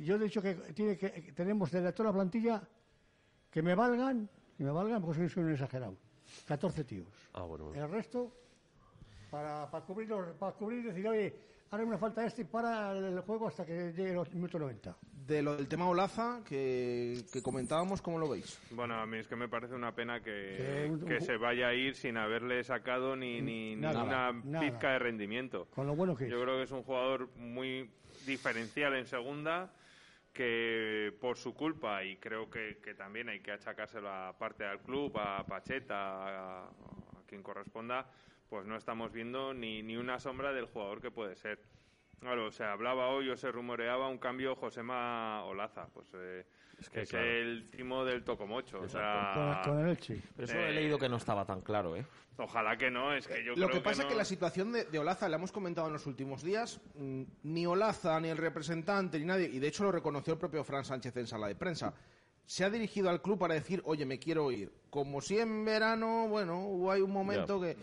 [0.03, 2.63] Yo he dicho que, tiene que tenemos de toda la plantilla
[3.51, 5.97] que me valgan, que me valgan, porque soy, soy un exagerado.
[6.47, 7.09] 14 tíos.
[7.35, 7.75] Ah, bueno.
[7.75, 8.33] El resto,
[9.31, 11.35] para, para cubrir, los- para cubrir, decir, oye,
[11.73, 14.97] ahora me falta este y para el juego hasta que llegue los minutos 90.
[15.27, 18.61] De lo del tema Olaza, que, que comentábamos, ¿cómo lo veis?
[18.73, 21.37] Bueno, a mí es que me parece una pena que, Que un- que un- se
[21.37, 24.61] vaya a ir sin haberle sacado ni, ni, ni Nada, una nada.
[24.61, 25.67] pizca de rendimiento.
[25.75, 26.43] Con lo bueno que Yo es.
[26.43, 27.91] creo que es un jugador muy
[28.27, 29.73] diferencial en segunda
[30.33, 34.79] que por su culpa y creo que, que también hay que achacárselo a parte del
[34.79, 36.71] club, a Pacheta, a, a
[37.27, 38.07] quien corresponda,
[38.53, 41.59] pues no estamos viendo ni, ni una sombra del jugador que puede ser.
[42.21, 46.45] Claro, se hablaba hoy o se rumoreaba un cambio Josema Olaza, pues eh,
[46.79, 47.25] es, que, claro.
[47.27, 50.21] el timo del Tocomocho, o sea, Con, con el Elche.
[50.37, 52.05] Pero eso Eh, he leído que no estaba tan claro, ¿eh?
[52.37, 54.71] ojalá que no, es que yo Lo creo que pasa es no- que la situación
[54.71, 58.37] de, de Olaza, la hemos comentado en los últimos días, mm, ni Olaza, ni el
[58.37, 61.55] representante, ni nadie, y de hecho lo reconoció el propio Fran Sánchez en sala de
[61.57, 61.95] prensa,
[62.45, 64.71] se ha dirigido al club para decir, oye, me quiero ir.
[64.91, 67.77] Como si en verano, bueno, hubo ahí un momento que...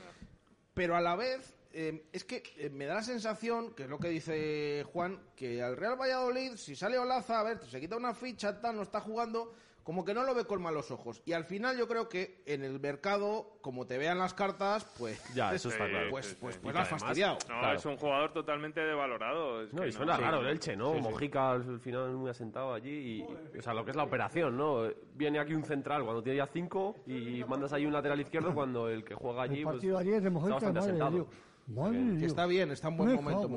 [0.79, 3.99] Pero a la vez, eh, es que eh, me da la sensación, que es lo
[3.99, 8.13] que dice Juan, que al Real Valladolid, si sale Olaza, a ver, se quita una
[8.13, 9.53] ficha, tal, no está jugando,
[9.89, 11.19] como que no lo ve con malos ojos.
[11.25, 15.19] Y al final yo creo que en el mercado, como te vean las cartas, pues...
[15.33, 16.11] Ya, eso está Sí, claro.
[16.11, 17.39] Pues, pues, pues la has fastidiado.
[17.49, 17.75] No, Claro.
[17.79, 19.63] es un jugador totalmente devalorado.
[19.63, 20.91] es No, que y suena raro el Elche, ¿no?
[20.93, 21.09] Sí, sí.
[21.09, 24.83] Mojica al final muy asentado allí y, o sea, lo que es la operación, ¿no?
[25.15, 28.89] Viene aquí un central cuando tiene ya cinco y mandas ahí un lateral izquierdo cuando
[28.89, 31.27] el que juega allí El pues, partido de ayer de está Mojica, bastante asentado.
[31.65, 33.49] Madre Que está bien, está en buen Me momento cago.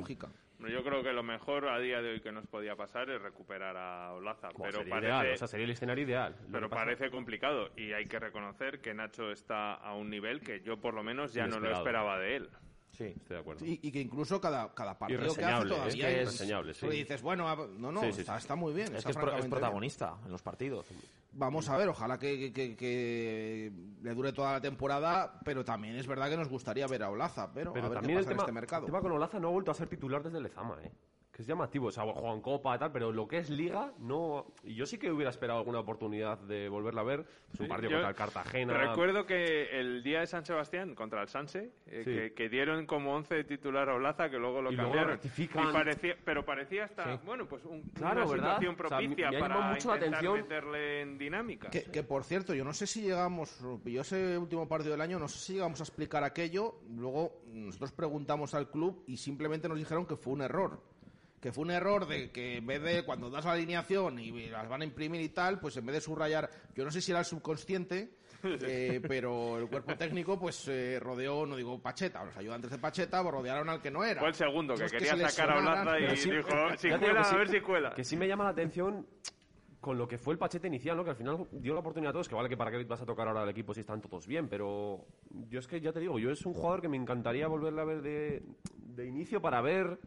[0.69, 3.77] Yo creo que lo mejor a día de hoy que nos podía pasar es recuperar
[3.77, 6.37] a Olaza, Bueno, pero sería parece, ideal, o sea, sería el escenario ideal.
[6.51, 10.81] Pero parece complicado y hay que reconocer que Nacho está a un nivel que yo
[10.81, 12.51] por lo menos ya no lo esperaba de él.
[12.91, 13.65] Sí, estoy de acuerdo.
[13.65, 16.81] Y, y que incluso cada, cada partido que hace todavía es que es sí.
[16.85, 18.43] Porque dices, bueno, a- no, no, Sí, sí, está, sí.
[18.43, 18.89] está muy bien.
[18.89, 19.51] Es está que es, pro- es francamente bien.
[19.61, 20.87] protagonista en los partidos.
[21.35, 23.73] Vamos a ver, ojalá que, que- que- que
[24.03, 27.51] le dure toda la temporada, pero también es verdad que nos gustaría ver a Olaza,
[27.53, 28.81] pero, Pero a ver qué también el pasa en tema, este mercado.
[28.83, 30.93] el tema con Olaza no ha vuelto a ser titular desde Lezama, ¿eh?
[31.33, 33.91] Que es llamativo, o sea, juega en Copa y tal, pero lo que es Liga,
[33.99, 34.53] no...
[34.65, 37.25] Y yo sí que hubiera esperado alguna oportunidad de volverla a ver.
[37.55, 38.75] Es un partido contra el Cartagena...
[38.75, 42.11] Recuerdo que el día de San Sebastián contra el Sanse, eh, Sí.
[42.13, 44.95] que, que dieron como 11 de titular a Olaza, que luego lo Y luego lo
[44.95, 45.11] cambiaron.
[45.13, 45.71] rectifican.
[45.71, 47.21] Y parecía, pero parecía hasta, Sí.
[47.25, 48.59] bueno, pues un- Claro, una ¿verdad?
[48.59, 50.35] situación O sea, me- propicia para mucho la intentar atención.
[50.37, 51.71] meterle en dinámica.
[51.71, 55.19] Que, que, por cierto, yo no sé si llegamos, yo ese último partido del año,
[55.19, 56.75] no sé si llegamos a explicar aquello.
[56.95, 60.93] Luego nosotros preguntamos al club y simplemente nos dijeron que fue un error.
[61.43, 64.69] Que fue un error de que en vez de cuando das la alineación y las
[64.69, 67.19] van a imprimir y tal, pues en vez de subrayar, yo no sé si era
[67.19, 68.15] el subconsciente,
[68.45, 73.23] Eh, pero el cuerpo técnico pues eh, rodeó, no digo Pacheta, los ayudantes de Pacheta
[73.23, 74.21] rodearon al que no era.
[74.21, 75.59] Fue el segundo que Los quería se sacar a.
[75.59, 77.95] Olaza y sí, dijo, si cuela, que sí- a ver si cuela.
[77.95, 79.07] Que sí me llama la atención
[79.81, 81.03] con lo que fue el pachete inicial, ¿no?
[81.05, 83.07] Que al final dio la oportunidad a todos, que vale que para qué vas a
[83.07, 85.05] tocar ahora al equipo si están todos bien, pero
[85.49, 87.85] yo es que ya te digo, yo es un jugador que me encantaría volverle a
[87.85, 88.43] ver de,
[88.77, 89.99] de inicio para ver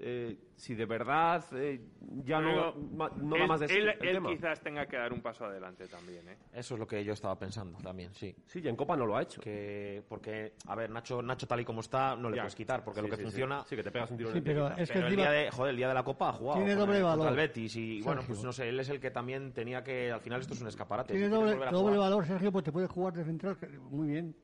[0.00, 1.80] eh, si de verdad eh,
[2.24, 4.30] ya no, no da él, más de sí él, el él tema.
[4.30, 6.36] quizás tenga que dar un paso adelante también, ¿eh?
[6.52, 8.34] Eso es lo que yo estaba pensando también, sí.
[8.46, 9.40] Sí, y en Copa no lo ha hecho.
[9.40, 12.42] Que, porque, a ver, Nacho, Nacho tal y como está, no le Ya.
[12.42, 13.64] puedes quitar, porque Sí, lo que sí, funciona...
[13.64, 14.80] Sí, que te pegas un tiro en Sí, el pie, pero quizá.
[14.82, 16.74] es que Pero el día, de, joder, el día de la Copa ha jugado Tiene
[16.74, 17.38] doble el- contra valor.
[17.40, 20.20] el Betis y bueno, pues no sé, él es el que también tenía que, al
[20.20, 21.12] final esto es un escaparate.
[21.12, 23.56] Tiene doble, doble valor, Sergio, pues te puede jugar de central
[23.90, 24.34] muy bien.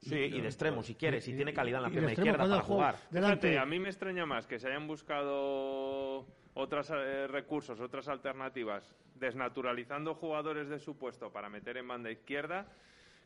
[0.00, 2.96] Sí, y de extremo, si quieres, si tiene calidad en la pierna izquierda para jugar.
[3.10, 3.48] Delante.
[3.48, 6.90] Fíjate, a mí me extraña más que se hayan buscado otros
[7.28, 12.66] recursos, otras alternativas, desnaturalizando jugadores de su puesto para meter en banda izquierda,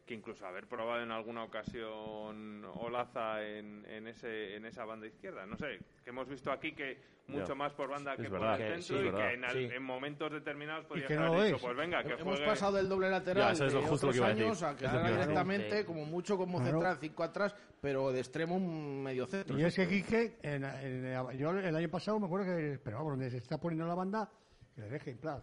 [0.06, 5.46] que incluso haber probado en alguna ocasión Olaza en, en, ese, en esa banda izquierda.
[5.46, 6.98] No sé, que hemos visto aquí que
[7.28, 9.34] mucho más por banda Es que verdad, por que el centro es y verdad, que
[9.34, 9.64] en, al- sí.
[9.76, 11.62] en momentos determinados podrías que no haber lo dicho, es.
[11.62, 12.44] pues venga, que Hemos juegue...
[12.44, 14.28] pasado del doble lateral Ya, eso es de lo justo lo otros que iba a
[14.30, 14.44] decir.
[14.44, 15.84] años a que Es haga que directamente, Sí.
[15.86, 16.70] como mucho como Claro.
[16.72, 19.58] central, cinco atrás, pero de extremo un medio centro.
[19.58, 23.12] Y es que Quique, en- en- yo el año pasado me acuerdo que, pero vamos,
[23.12, 24.30] donde se está poniendo la banda,
[24.74, 25.42] que le deje en plan.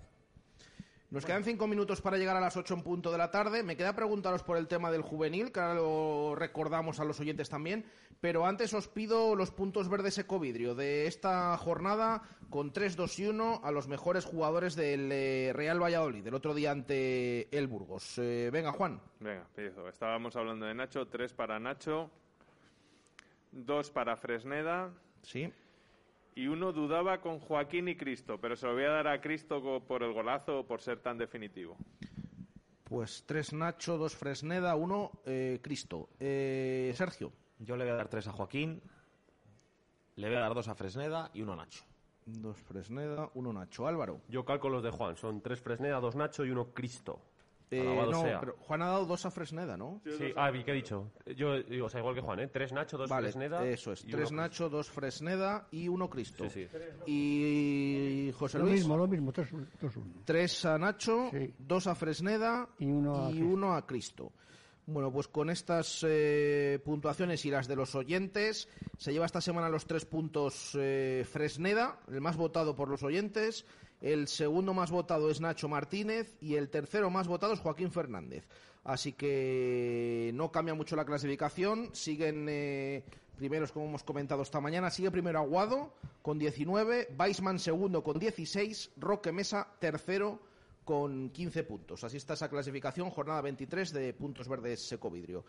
[1.12, 3.64] Nos quedan cinco minutos para llegar a las ocho en punto de la tarde.
[3.64, 7.50] Me queda preguntaros por el tema del juvenil, que ahora lo recordamos a los oyentes
[7.50, 7.84] también.
[8.22, 13.28] Pero antes os pido los puntos verdes ecovidrio de esta jornada con 3, 2 y
[13.28, 18.18] 1 a los mejores jugadores del eh, Real Valladolid, el otro día ante el Burgos.
[18.18, 19.02] Eh, venga, Juan.
[19.20, 19.46] Venga.
[19.90, 22.10] Estábamos hablando de Nacho, tres para Nacho,
[23.52, 24.94] dos para Fresneda
[25.24, 25.52] Sí.
[26.36, 29.84] Y uno dudaba con Joaquín y Cristo, pero se lo voy a dar a Cristo
[29.88, 31.78] por el golazo o por ser tan definitivo.
[32.84, 36.10] Pues tres Nacho, dos Fresneda, uno eh, Cristo.
[36.20, 37.32] Eh, Sergio.
[37.60, 38.82] Yo le voy a dar tres a Joaquín,
[40.16, 41.84] le voy a dar dos a Fresneda y uno a Nacho.
[42.26, 43.88] Dos Fresneda, uno Nacho.
[43.88, 44.22] Álvaro.
[44.28, 47.22] Yo calco los de Juan, son tres Fresneda, dos Nacho y uno Cristo.
[47.74, 48.40] Eh, no, sea.
[48.42, 50.02] pero Juan ha dado dos a Fresneda, ¿no?
[50.06, 51.10] Sí, ah, vi, ¿qué he dicho?
[51.38, 52.48] Yo digo, o sea, igual que Juan, ¿eh?
[52.50, 53.66] Tres Nacho, dos Vale, Fresneda.
[53.66, 54.04] eso es.
[54.04, 56.50] y Tres uno Nacho, dos Fresneda y uno Cristo.
[56.50, 57.12] Sí, sí.
[57.26, 58.80] Y José Lo Luis.
[58.80, 59.50] mismo, lo mismo, 3
[59.82, 61.54] 2 1 Tres a Nacho, Sí.
[61.60, 63.46] dos a Fresneda Y uno a Cristo.
[63.46, 64.32] uno a Cristo.
[64.88, 68.68] Bueno, pues con estas eh, puntuaciones y las de los oyentes,
[68.98, 73.66] se lleva esta semana los tres puntos eh, Fresneda, el más votado por los oyentes.
[74.02, 78.48] El segundo más votado es Nacho Martínez y el tercero más votado es Joaquín Fernández.
[78.84, 81.92] Así que no cambia mucho la clasificación.
[81.94, 83.04] Siguen eh,
[83.38, 84.90] primeros, como hemos comentado esta mañana.
[84.90, 85.94] Sigue primero Aguado
[86.24, 90.40] con 19, Weisman segundo con 16, Roque Mesa tercero
[90.84, 92.04] con 15 puntos.
[92.04, 95.46] Así está esa clasificación, jornada 23 de puntos verdes Secovidrio.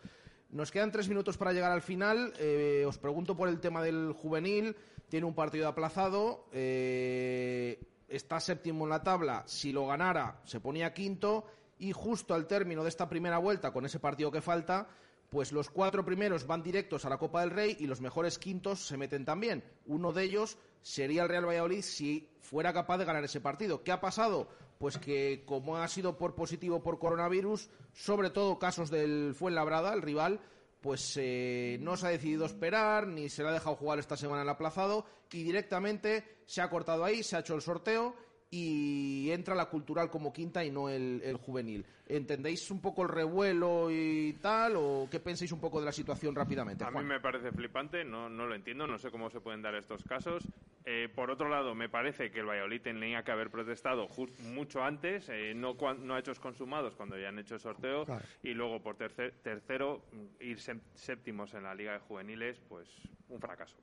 [0.51, 2.33] Nos quedan tres minutos para llegar al final.
[2.37, 4.75] Eh, os pregunto por el tema del juvenil.
[5.09, 6.45] Tiene un partido aplazado.
[6.51, 7.79] eh,
[8.15, 9.43] está séptimo en la tabla.
[9.47, 11.45] Si lo ganara, se ponía quinto.
[11.79, 14.87] Y justo al término de esta primera vuelta, con ese partido que falta,
[15.29, 18.85] pues los cuatro primeros van directos a la Copa del Rey y los mejores quintos
[18.85, 19.63] se meten también.
[19.87, 23.83] Uno de ellos sería el Real Valladolid si fuera capaz de ganar ese partido.
[23.83, 24.47] ¿Qué ha pasado?
[24.77, 30.03] Pues que como ha sido por positivo por coronavirus, sobre todo casos del Fuenlabrada, el
[30.03, 30.39] rival,
[30.83, 34.41] pues eh, no se ha decidido esperar, ni se le ha dejado jugar esta semana
[34.41, 38.13] el aplazado, y directamente se ha cortado ahí, se ha hecho el sorteo
[38.57, 41.83] y entra la cultural como quinta y no el, el juvenil.
[42.05, 44.75] ¿Entendéis un poco el revuelo y tal?
[44.75, 46.83] ¿O qué pensáis un poco de la situación rápidamente?
[46.83, 49.73] A mí me parece flipante, no, no lo entiendo, no sé cómo se pueden dar
[49.73, 50.47] estos casos.
[50.85, 54.07] Eh, por otro lado, me parece que el Valladolid tenía que haber protestado
[54.53, 58.23] mucho antes, eh, no, no hechos consumados cuando ya han hecho el sorteo, Claro.
[58.43, 62.87] y luego por tercer- tercero, mm, ir sép- séptimos en la Liga de Juveniles, pues
[63.29, 63.77] un fracaso.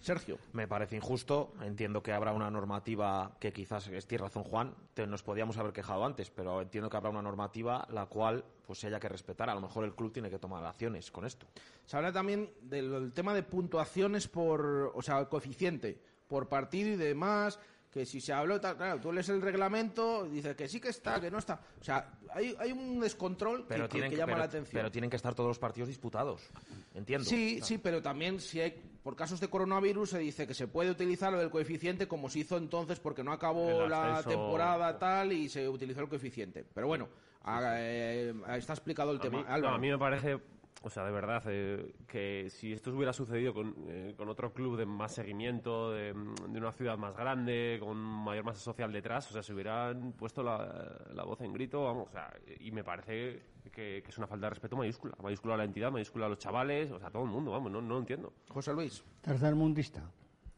[0.00, 0.38] Sergio.
[0.52, 1.52] Me parece injusto.
[1.62, 5.72] Entiendo que habrá una normativa que quizás, es tiene razón Juan, te- nos podíamos haber
[5.72, 9.50] quejado antes, pero entiendo que habrá una normativa la cual pues se haya que respetar.
[9.50, 11.46] A lo mejor el club tiene que tomar acciones con esto.
[11.84, 16.90] Se habla también del, del tema de puntuaciones por, o sea, el coeficiente por partido
[16.90, 17.58] y demás,
[17.90, 21.20] que si se habló, tal, claro, tú lees el reglamento dices que sí que está,
[21.20, 21.60] que no está.
[21.80, 24.72] O sea, hay, hay un descontrol que- Pero, que, tienen, que llama pero- la atención.
[24.80, 26.48] pero tienen que estar todos los partidos disputados.
[26.94, 27.28] Entiendo.
[27.28, 30.90] Sí, sí, pero también si hay, por casos de coronavirus se dice que se puede
[30.90, 35.48] utilizar lo del coeficiente como se hizo entonces porque no acabó la temporada tal y
[35.48, 36.64] se utilizó el coeficiente.
[36.74, 37.08] Pero bueno,
[37.42, 39.38] a- eh, está explicado el A tema.
[39.38, 39.74] mí, no, Álvaro.
[39.74, 40.38] a mí me parece
[40.82, 44.78] o sea, de verdad, eh, que si esto hubiera sucedido con, eh, con otro club
[44.78, 49.32] de más seguimiento, de, de una ciudad más grande, con mayor masa social detrás, o
[49.34, 53.42] sea, se hubieran puesto la, la voz en grito, vamos, o sea, y me parece
[53.64, 55.14] que, que es una falta de respeto mayúscula.
[55.22, 57.70] Mayúscula a la entidad, mayúscula a los chavales, o sea, a todo el mundo, vamos,
[57.70, 58.32] no, no lo entiendo.
[58.48, 59.02] José Luis.
[59.20, 60.02] Tercermundista.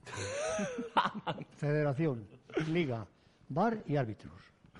[1.57, 2.27] Federación,
[2.69, 3.07] Liga,
[3.49, 4.33] Bar y árbitros.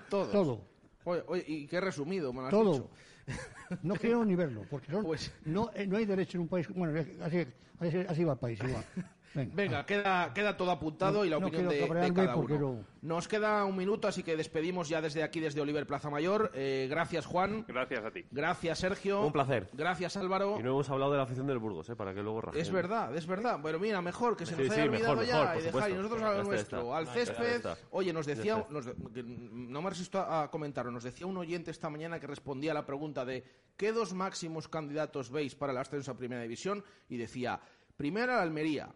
[0.09, 0.31] Todos.
[0.31, 0.61] Todo.
[1.05, 2.71] Oye, oye, y qué resumido me lo has Todo.
[2.73, 2.89] dicho.
[3.81, 6.67] No quiero ni verlo, porque son- Pues no, eh, no hay derecho en un país.
[6.69, 7.47] Bueno, así,
[7.79, 8.85] así, así va el país, igual.
[9.33, 9.55] Venga.
[9.55, 12.85] Venga, queda, queda todo apuntado y la No opinión de, cada uno.
[13.01, 16.51] Nos queda un minuto, así que despedimos ya desde aquí, desde Oliver Plaza Mayor.
[16.53, 17.65] Eh, gracias, Juan.
[17.67, 18.25] Gracias a ti.
[18.31, 19.25] Gracias, Sergio.
[19.25, 19.69] Un placer.
[19.73, 20.57] Gracias, Álvaro.
[20.59, 21.95] Y no hemos hablado de la afición del Burgos, ¿eh?
[21.95, 22.61] Para que luego rajen.
[22.61, 23.59] Es verdad, es verdad.
[23.59, 25.89] Bueno, mira, mejor que se Sí, nos sí, haya olvidado mejor, ya mejor, y dejar
[25.89, 27.65] y nosotros a lo nuestro, al césped.
[27.91, 32.19] Oye, nos decía, nos no me resisto a comentarlo, nos decía un oyente esta mañana
[32.19, 33.43] que respondía a la pregunta de
[33.77, 36.83] ¿qué dos máximos candidatos veis para el ascenso a Primera División?
[37.09, 37.59] Y decía,
[37.97, 38.93] primero al Almería,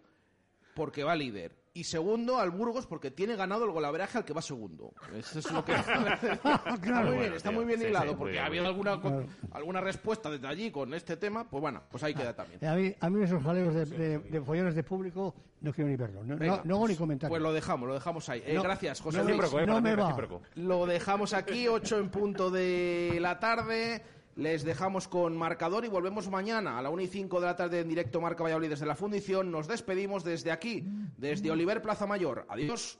[0.77, 1.57] porque va líder.
[1.73, 4.93] Y segundo al Burgos porque tiene ganado el golaveraje al que va segundo.
[5.15, 5.73] Eso es lo que...
[5.75, 7.57] está muy bien, está tío.
[7.59, 10.93] muy bien Sí, hilado porque bien, ha habido muy alguna, alguna respuesta desde allí con
[10.95, 11.47] este tema.
[11.47, 12.63] Pues bueno, pues ahí queda también.
[12.65, 15.95] A mí, a mí esos jaleos de, de, de follones de público no quiero ni
[15.97, 16.25] verlos.
[16.25, 17.29] No, Venga, no, no hago ni comentar.
[17.29, 18.41] Pues lo dejamos, lo dejamos ahí.
[18.45, 19.53] Eh, No, gracias, José no me- Luis.
[19.67, 20.17] no me va.
[20.55, 24.01] Lo dejamos aquí, 8 en punto de la tarde.
[24.37, 27.79] Les dejamos con marcador y volvemos mañana a la 1 y 5 de la tarde
[27.79, 29.49] en directo Marca Valladolid desde la Fundición.
[29.49, 30.83] Nos despedimos desde aquí,
[31.17, 32.45] desde Oliver Plaza Mayor.
[32.47, 32.99] Adiós.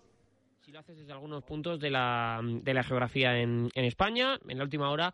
[0.61, 4.57] Si lo haces desde algunos puntos de la, de la geografía en, en España, en
[4.57, 5.13] la última hora.